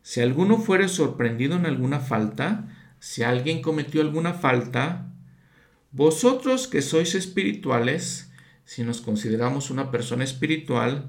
si 0.02 0.20
alguno 0.20 0.58
fuere 0.58 0.88
sorprendido 0.88 1.56
en 1.56 1.66
alguna 1.66 2.00
falta, 2.00 2.68
si 2.98 3.22
alguien 3.22 3.62
cometió 3.62 4.00
alguna 4.00 4.34
falta, 4.34 5.06
vosotros 5.92 6.68
que 6.68 6.82
sois 6.82 7.14
espirituales, 7.14 8.30
si 8.64 8.82
nos 8.82 9.00
consideramos 9.00 9.70
una 9.70 9.90
persona 9.90 10.24
espiritual, 10.24 11.08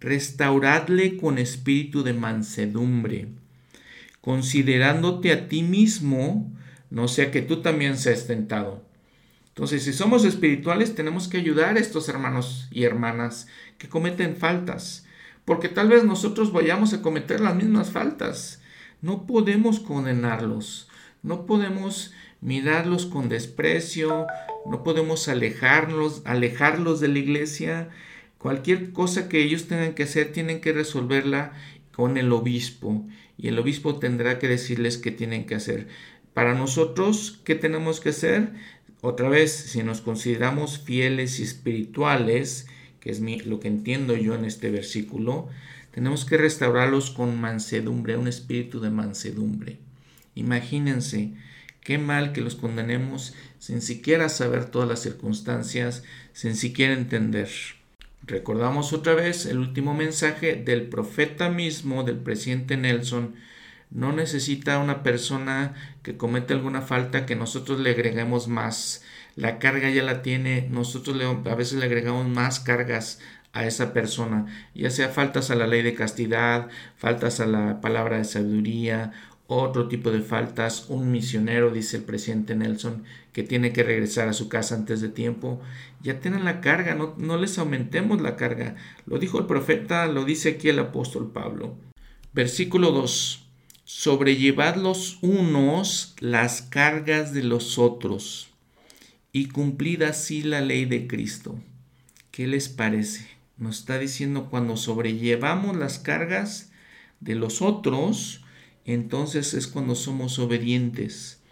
restauradle 0.00 1.16
con 1.16 1.38
espíritu 1.38 2.02
de 2.02 2.14
mansedumbre, 2.14 3.28
considerándote 4.20 5.32
a 5.32 5.48
ti 5.48 5.62
mismo, 5.62 6.52
no 6.90 7.08
sea 7.08 7.30
que 7.30 7.42
tú 7.42 7.60
también 7.62 7.96
seas 7.96 8.26
tentado. 8.26 8.89
Entonces, 9.50 9.82
si 9.84 9.92
somos 9.92 10.24
espirituales, 10.24 10.94
tenemos 10.94 11.28
que 11.28 11.38
ayudar 11.38 11.76
a 11.76 11.80
estos 11.80 12.08
hermanos 12.08 12.68
y 12.70 12.84
hermanas 12.84 13.46
que 13.78 13.88
cometen 13.88 14.36
faltas 14.36 15.06
porque 15.50 15.68
tal 15.68 15.88
vez 15.88 16.04
nosotros 16.04 16.52
vayamos 16.52 16.92
a 16.92 17.02
cometer 17.02 17.40
las 17.40 17.56
mismas 17.56 17.90
faltas. 17.90 18.62
No 19.02 19.26
podemos 19.26 19.80
condenarlos, 19.80 20.88
no 21.24 21.44
podemos 21.44 22.12
mirarlos 22.40 23.06
con 23.06 23.28
desprecio, 23.28 24.28
no 24.70 24.84
podemos 24.84 25.26
alejarlos, 25.26 26.22
alejarlos 26.24 27.00
de 27.00 27.08
la 27.08 27.18
iglesia. 27.18 27.88
Cualquier 28.38 28.92
cosa 28.92 29.28
que 29.28 29.42
ellos 29.42 29.66
tengan 29.66 29.94
que 29.94 30.04
hacer, 30.04 30.30
tienen 30.30 30.60
que 30.60 30.72
resolverla 30.72 31.52
con 31.92 32.16
el 32.16 32.32
obispo 32.32 33.06
y 33.36 33.48
el 33.48 33.58
obispo 33.58 33.98
tendrá 33.98 34.38
que 34.38 34.46
decirles 34.46 34.98
qué 34.98 35.10
tienen 35.10 35.46
que 35.46 35.56
hacer. 35.56 35.88
Para 36.32 36.54
nosotros, 36.54 37.40
¿qué 37.44 37.56
tenemos 37.56 38.00
que 38.00 38.10
hacer? 38.10 38.52
Otra 39.02 39.28
vez, 39.28 39.52
si 39.52 39.82
nos 39.82 40.00
consideramos 40.00 40.78
fieles 40.78 41.40
y 41.40 41.42
espirituales, 41.42 42.66
que 43.00 43.10
es 43.10 43.20
lo 43.20 43.60
que 43.60 43.68
entiendo 43.68 44.16
yo 44.16 44.34
en 44.34 44.44
este 44.44 44.70
versículo, 44.70 45.48
tenemos 45.90 46.24
que 46.24 46.36
restaurarlos 46.36 47.10
con 47.10 47.40
mansedumbre, 47.40 48.16
un 48.16 48.28
espíritu 48.28 48.80
de 48.80 48.90
mansedumbre. 48.90 49.78
Imagínense 50.34 51.32
qué 51.82 51.98
mal 51.98 52.32
que 52.32 52.42
los 52.42 52.54
condenemos 52.54 53.34
sin 53.58 53.82
siquiera 53.82 54.28
saber 54.28 54.66
todas 54.66 54.88
las 54.88 55.02
circunstancias, 55.02 56.02
sin 56.32 56.54
siquiera 56.54 56.92
entender. 56.92 57.48
Recordamos 58.22 58.92
otra 58.92 59.14
vez 59.14 59.46
el 59.46 59.58
último 59.58 59.94
mensaje 59.94 60.54
del 60.54 60.88
profeta 60.88 61.48
mismo, 61.48 62.04
del 62.04 62.16
presidente 62.16 62.76
Nelson. 62.76 63.34
No 63.90 64.12
necesita 64.12 64.78
una 64.78 65.02
persona 65.02 65.74
que 66.02 66.16
comete 66.16 66.54
alguna 66.54 66.80
falta 66.80 67.26
que 67.26 67.36
nosotros 67.36 67.80
le 67.80 67.90
agreguemos 67.90 68.48
más 68.48 69.02
la 69.36 69.58
carga 69.58 69.90
ya 69.90 70.02
la 70.02 70.22
tiene, 70.22 70.68
nosotros 70.70 71.16
le, 71.16 71.24
a 71.24 71.54
veces 71.54 71.78
le 71.78 71.86
agregamos 71.86 72.28
más 72.28 72.60
cargas 72.60 73.20
a 73.52 73.66
esa 73.66 73.92
persona, 73.92 74.46
ya 74.74 74.90
sea 74.90 75.08
faltas 75.08 75.50
a 75.50 75.54
la 75.54 75.66
ley 75.66 75.82
de 75.82 75.94
castidad, 75.94 76.68
faltas 76.96 77.40
a 77.40 77.46
la 77.46 77.80
palabra 77.80 78.18
de 78.18 78.24
sabiduría, 78.24 79.12
otro 79.46 79.88
tipo 79.88 80.10
de 80.12 80.20
faltas, 80.20 80.86
un 80.88 81.10
misionero, 81.10 81.70
dice 81.70 81.96
el 81.96 82.04
presidente 82.04 82.54
Nelson, 82.54 83.02
que 83.32 83.42
tiene 83.42 83.72
que 83.72 83.82
regresar 83.82 84.28
a 84.28 84.32
su 84.32 84.48
casa 84.48 84.76
antes 84.76 85.00
de 85.00 85.08
tiempo, 85.08 85.60
ya 86.02 86.20
tienen 86.20 86.44
la 86.44 86.60
carga, 86.60 86.94
no, 86.94 87.14
no 87.18 87.36
les 87.36 87.58
aumentemos 87.58 88.20
la 88.20 88.36
carga. 88.36 88.76
Lo 89.06 89.18
dijo 89.18 89.40
el 89.40 89.46
profeta, 89.46 90.06
lo 90.06 90.24
dice 90.24 90.50
aquí 90.50 90.68
el 90.68 90.78
apóstol 90.78 91.32
Pablo. 91.32 91.74
Versículo 92.32 92.92
2. 92.92 93.49
Sobrellevad 93.92 94.76
los 94.76 95.18
unos 95.20 96.14
las 96.20 96.62
cargas 96.62 97.34
de 97.34 97.42
los 97.42 97.76
otros 97.76 98.48
y 99.32 99.48
cumplida 99.48 100.10
así 100.10 100.42
la 100.42 100.60
ley 100.60 100.84
de 100.84 101.08
Cristo. 101.08 101.58
¿Qué 102.30 102.46
les 102.46 102.68
parece? 102.68 103.26
Nos 103.58 103.80
está 103.80 103.98
diciendo 103.98 104.48
cuando 104.48 104.76
sobrellevamos 104.76 105.76
las 105.76 105.98
cargas 105.98 106.70
de 107.18 107.34
los 107.34 107.62
otros, 107.62 108.44
entonces 108.84 109.54
es 109.54 109.66
cuando 109.66 109.96
somos 109.96 110.38
obedientes. 110.38 111.42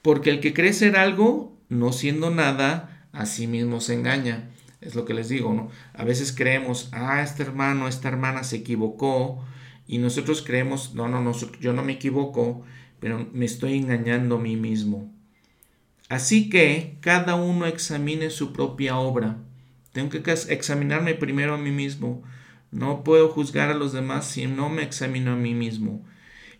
Porque 0.00 0.30
el 0.30 0.40
que 0.40 0.54
cree 0.54 0.72
ser 0.72 0.96
algo, 0.96 1.54
no 1.68 1.92
siendo 1.92 2.30
nada, 2.30 3.06
a 3.12 3.26
sí 3.26 3.46
mismo 3.46 3.82
se 3.82 3.92
engaña. 3.92 4.48
Es 4.80 4.94
lo 4.94 5.04
que 5.04 5.12
les 5.12 5.28
digo, 5.28 5.52
¿no? 5.52 5.70
A 5.92 6.04
veces 6.04 6.32
creemos, 6.32 6.88
ah, 6.92 7.20
este 7.22 7.42
hermano, 7.42 7.86
esta 7.86 8.08
hermana 8.08 8.44
se 8.44 8.56
equivocó, 8.56 9.44
y 9.86 9.98
nosotros 9.98 10.42
creemos, 10.42 10.94
no, 10.94 11.08
no, 11.08 11.22
no, 11.22 11.32
yo 11.60 11.72
no 11.72 11.84
me 11.84 11.92
equivoco, 11.92 12.64
pero 13.00 13.28
me 13.32 13.44
estoy 13.44 13.74
engañando 13.74 14.36
a 14.36 14.40
mí 14.40 14.56
mismo. 14.56 15.12
Así 16.08 16.48
que 16.48 16.96
cada 17.00 17.34
uno 17.34 17.66
examine 17.66 18.30
su 18.30 18.52
propia 18.52 18.98
obra. 18.98 19.38
Tengo 19.92 20.10
que 20.10 20.30
examinarme 20.30 21.14
primero 21.14 21.54
a 21.54 21.58
mí 21.58 21.70
mismo. 21.70 22.22
No 22.70 23.02
puedo 23.02 23.28
juzgar 23.28 23.70
a 23.70 23.74
los 23.74 23.92
demás 23.92 24.26
si 24.26 24.46
no 24.46 24.68
me 24.68 24.82
examino 24.82 25.32
a 25.32 25.36
mí 25.36 25.54
mismo. 25.54 26.04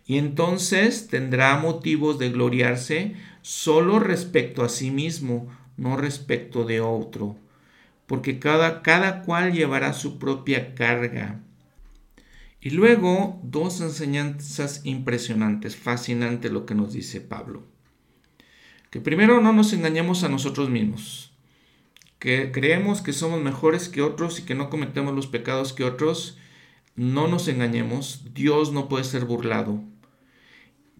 Y 0.05 0.17
entonces 0.17 1.07
tendrá 1.07 1.57
motivos 1.57 2.17
de 2.17 2.29
gloriarse 2.29 3.15
solo 3.41 3.99
respecto 3.99 4.63
a 4.63 4.69
sí 4.69 4.89
mismo, 4.89 5.47
no 5.75 5.97
respecto 5.97 6.63
de 6.63 6.81
otro. 6.81 7.35
Porque 8.05 8.39
cada, 8.39 8.81
cada 8.81 9.23
cual 9.23 9.53
llevará 9.53 9.93
su 9.93 10.17
propia 10.17 10.75
carga. 10.75 11.41
Y 12.67 12.71
luego 12.71 13.39
dos 13.43 13.79
enseñanzas 13.79 14.81
impresionantes, 14.83 15.77
fascinante 15.77 16.49
lo 16.49 16.65
que 16.65 16.75
nos 16.75 16.91
dice 16.91 17.21
Pablo. 17.21 17.63
Que 18.89 18.99
primero 18.99 19.39
no 19.39 19.53
nos 19.53 19.71
engañemos 19.71 20.25
a 20.25 20.27
nosotros 20.27 20.69
mismos, 20.69 21.31
que 22.19 22.51
creemos 22.51 23.01
que 23.01 23.13
somos 23.13 23.41
mejores 23.41 23.87
que 23.87 24.01
otros 24.01 24.39
y 24.39 24.43
que 24.43 24.53
no 24.53 24.69
cometemos 24.69 25.15
los 25.15 25.27
pecados 25.27 25.71
que 25.71 25.85
otros, 25.85 26.39
no 26.97 27.29
nos 27.29 27.47
engañemos, 27.47 28.33
Dios 28.33 28.73
no 28.73 28.89
puede 28.89 29.05
ser 29.05 29.23
burlado, 29.23 29.81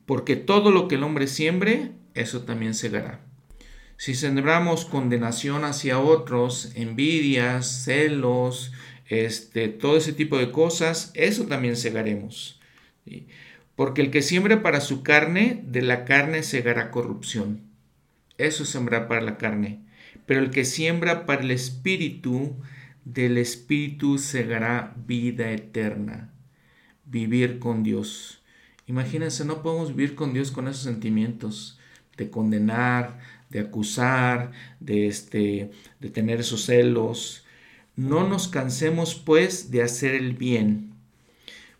porque 0.05 0.37
todo 0.37 0.71
lo 0.71 0.87
que 0.87 0.95
el 0.95 1.03
hombre 1.03 1.27
siembre, 1.27 1.91
eso 2.13 2.43
también 2.43 2.75
segará. 2.75 3.25
Si 3.97 4.15
sembramos 4.15 4.85
condenación 4.85 5.65
hacia 5.65 5.99
otros, 5.99 6.71
envidias, 6.75 7.83
celos, 7.83 8.71
este, 9.09 9.67
todo 9.69 9.97
ese 9.97 10.13
tipo 10.13 10.37
de 10.37 10.51
cosas, 10.51 11.11
eso 11.13 11.45
también 11.45 11.75
segaremos. 11.75 12.59
Porque 13.75 14.01
el 14.01 14.11
que 14.11 14.21
siembre 14.21 14.57
para 14.57 14.81
su 14.81 15.03
carne, 15.03 15.63
de 15.65 15.81
la 15.81 16.05
carne 16.05 16.43
segará 16.43 16.91
corrupción. 16.91 17.61
Eso 18.37 18.63
es 18.63 18.69
sembrar 18.69 19.07
para 19.07 19.21
la 19.21 19.37
carne. 19.37 19.81
Pero 20.25 20.41
el 20.41 20.49
que 20.49 20.65
siembra 20.65 21.25
para 21.25 21.41
el 21.41 21.51
espíritu, 21.51 22.55
del 23.05 23.37
espíritu 23.37 24.17
segará 24.17 24.93
vida 25.05 25.51
eterna. 25.51 26.33
Vivir 27.05 27.59
con 27.59 27.83
Dios. 27.83 28.43
Imagínense, 28.87 29.45
no 29.45 29.61
podemos 29.61 29.95
vivir 29.95 30.15
con 30.15 30.33
Dios 30.33 30.51
con 30.51 30.67
esos 30.67 30.83
sentimientos 30.83 31.79
de 32.17 32.29
condenar, 32.29 33.19
de 33.49 33.59
acusar, 33.61 34.51
de, 34.79 35.07
este, 35.07 35.71
de 35.99 36.09
tener 36.09 36.41
esos 36.41 36.65
celos. 36.65 37.45
No 37.97 38.27
nos 38.27 38.47
cansemos 38.47 39.15
pues 39.15 39.71
de 39.71 39.81
hacer 39.81 40.13
el 40.13 40.33
bien, 40.33 40.93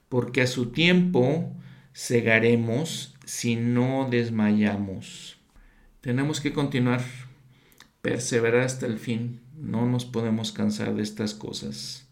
porque 0.10 0.42
a 0.42 0.48
su 0.48 0.72
tiempo 0.72 1.56
segaremos 1.94 3.16
si 3.24 3.56
no 3.56 4.08
desmayamos. 4.10 5.38
Tenemos 6.02 6.42
que 6.42 6.54
continuar, 6.54 7.04
perseverar 8.02 8.62
hasta 8.62 8.88
el 8.88 8.98
fin. 8.98 9.42
No 9.56 9.86
nos 9.86 10.06
podemos 10.06 10.52
cansar 10.52 10.96
de 10.96 11.04
estas 11.04 11.36
cosas. 11.36 12.08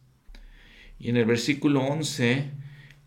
Y 1.00 1.10
en 1.10 1.18
el 1.18 1.26
versículo 1.26 1.82
11, 1.82 2.52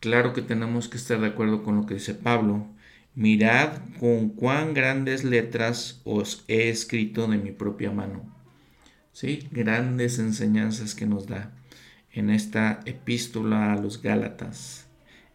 claro 0.01 0.33
que 0.33 0.43
tenemos 0.43 0.89
que 0.89 0.97
estar 0.97 1.21
de 1.21 1.29
acuerdo 1.29 1.63
con 1.63 1.77
lo 1.77 1.87
que 1.87 1.95
dice 1.95 2.15
Pablo. 2.15 2.67
Mirad 3.15 3.79
con 4.01 4.31
cuán 4.31 4.75
grandes 4.75 5.23
letras 5.23 6.01
os 6.03 6.45
he 6.49 6.71
escrito 6.71 7.29
de 7.29 7.39
mi 7.39 7.53
propia 7.53 7.93
mano. 7.93 8.38
¿Sí? 9.19 9.49
Grandes 9.51 10.21
enseñanzas 10.21 10.95
que 10.95 11.05
nos 11.05 11.27
da 11.27 11.51
en 12.13 12.31
esta 12.31 12.79
epístola 12.85 13.73
a 13.73 13.77
los 13.77 14.01
Gálatas, 14.01 14.87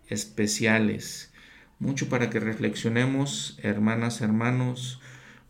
especiales. 0.07 1.33
Mucho 1.79 2.07
para 2.07 2.29
que 2.29 2.39
reflexionemos, 2.39 3.59
hermanas, 3.61 4.21
hermanos, 4.21 5.01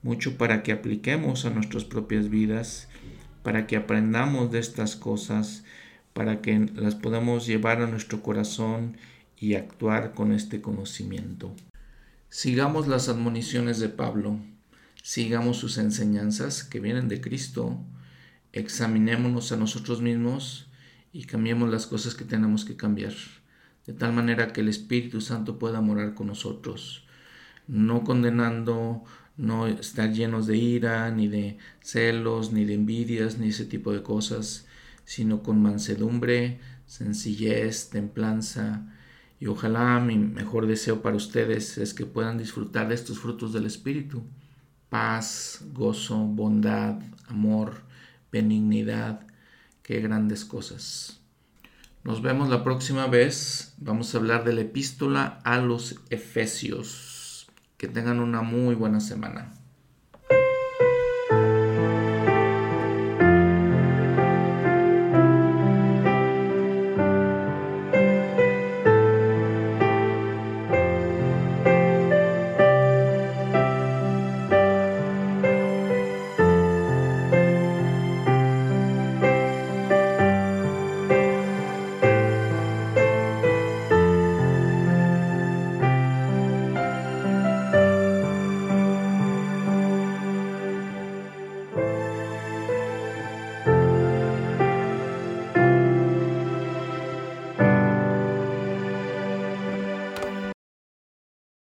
mucho 0.01 0.35
para 0.35 0.63
que 0.63 0.71
apliquemos 0.71 1.45
a 1.45 1.51
nuestras 1.51 1.85
propias 1.85 2.29
vidas, 2.29 2.87
para 3.43 3.67
que 3.67 3.75
aprendamos 3.75 4.51
de 4.51 4.57
estas 4.57 4.95
cosas, 4.95 5.63
para 6.13 6.41
que 6.41 6.57
las 6.73 6.95
podamos 6.95 7.45
llevar 7.45 7.83
a 7.83 7.87
nuestro 7.87 8.23
corazón 8.23 8.97
y 9.37 9.53
actuar 9.53 10.15
con 10.15 10.31
este 10.31 10.59
conocimiento. 10.59 11.53
Sigamos 12.29 12.87
las 12.87 13.09
admoniciones 13.09 13.77
de 13.77 13.89
Pablo, 13.89 14.39
sigamos 15.03 15.57
sus 15.57 15.77
enseñanzas 15.77 16.63
que 16.63 16.79
vienen 16.79 17.07
de 17.09 17.21
Cristo, 17.21 17.79
examinémonos 18.53 19.51
a 19.51 19.57
nosotros 19.57 20.01
mismos 20.01 20.67
y 21.11 21.25
cambiemos 21.25 21.69
las 21.69 21.87
cosas 21.87 22.15
que 22.15 22.23
tenemos 22.23 22.65
que 22.65 22.77
cambiar, 22.77 23.13
de 23.85 23.93
tal 23.93 24.13
manera 24.13 24.53
que 24.53 24.61
el 24.61 24.69
Espíritu 24.69 25.21
Santo 25.21 25.59
pueda 25.59 25.81
morar 25.81 26.13
con 26.13 26.27
nosotros, 26.27 27.05
no 27.67 28.03
condenando, 28.03 29.03
no 29.35 29.67
estar 29.67 30.11
llenos 30.11 30.45
de 30.45 30.57
ira, 30.57 31.09
ni 31.11 31.27
de 31.27 31.57
celos, 31.81 32.51
ni 32.51 32.65
de 32.65 32.75
envidias, 32.75 33.39
ni 33.39 33.49
ese 33.49 33.65
tipo 33.65 33.91
de 33.91 34.03
cosas, 34.03 34.67
sino 35.03 35.41
con 35.41 35.61
mansedumbre, 35.61 36.59
sencillez, 36.85 37.89
templanza. 37.89 38.85
Y 39.39 39.47
ojalá 39.47 39.99
mi 39.99 40.17
mejor 40.17 40.67
deseo 40.67 41.01
para 41.01 41.15
ustedes 41.15 41.77
es 41.77 41.93
que 41.93 42.05
puedan 42.05 42.37
disfrutar 42.37 42.87
de 42.87 42.95
estos 42.95 43.19
frutos 43.19 43.53
del 43.53 43.65
Espíritu. 43.65 44.23
Paz, 44.89 45.63
gozo, 45.73 46.17
bondad, 46.19 47.01
amor, 47.27 47.81
benignidad, 48.33 49.25
qué 49.83 50.01
grandes 50.01 50.43
cosas. 50.43 51.21
Nos 52.03 52.21
vemos 52.21 52.49
la 52.49 52.65
próxima 52.65 53.07
vez. 53.07 53.75
Vamos 53.77 54.13
a 54.13 54.17
hablar 54.17 54.43
de 54.43 54.51
la 54.51 54.61
epístola 54.61 55.39
a 55.45 55.59
los 55.59 56.01
Efesios. 56.09 57.47
Que 57.77 57.87
tengan 57.87 58.19
una 58.19 58.41
muy 58.41 58.75
buena 58.75 58.99
semana. 58.99 59.53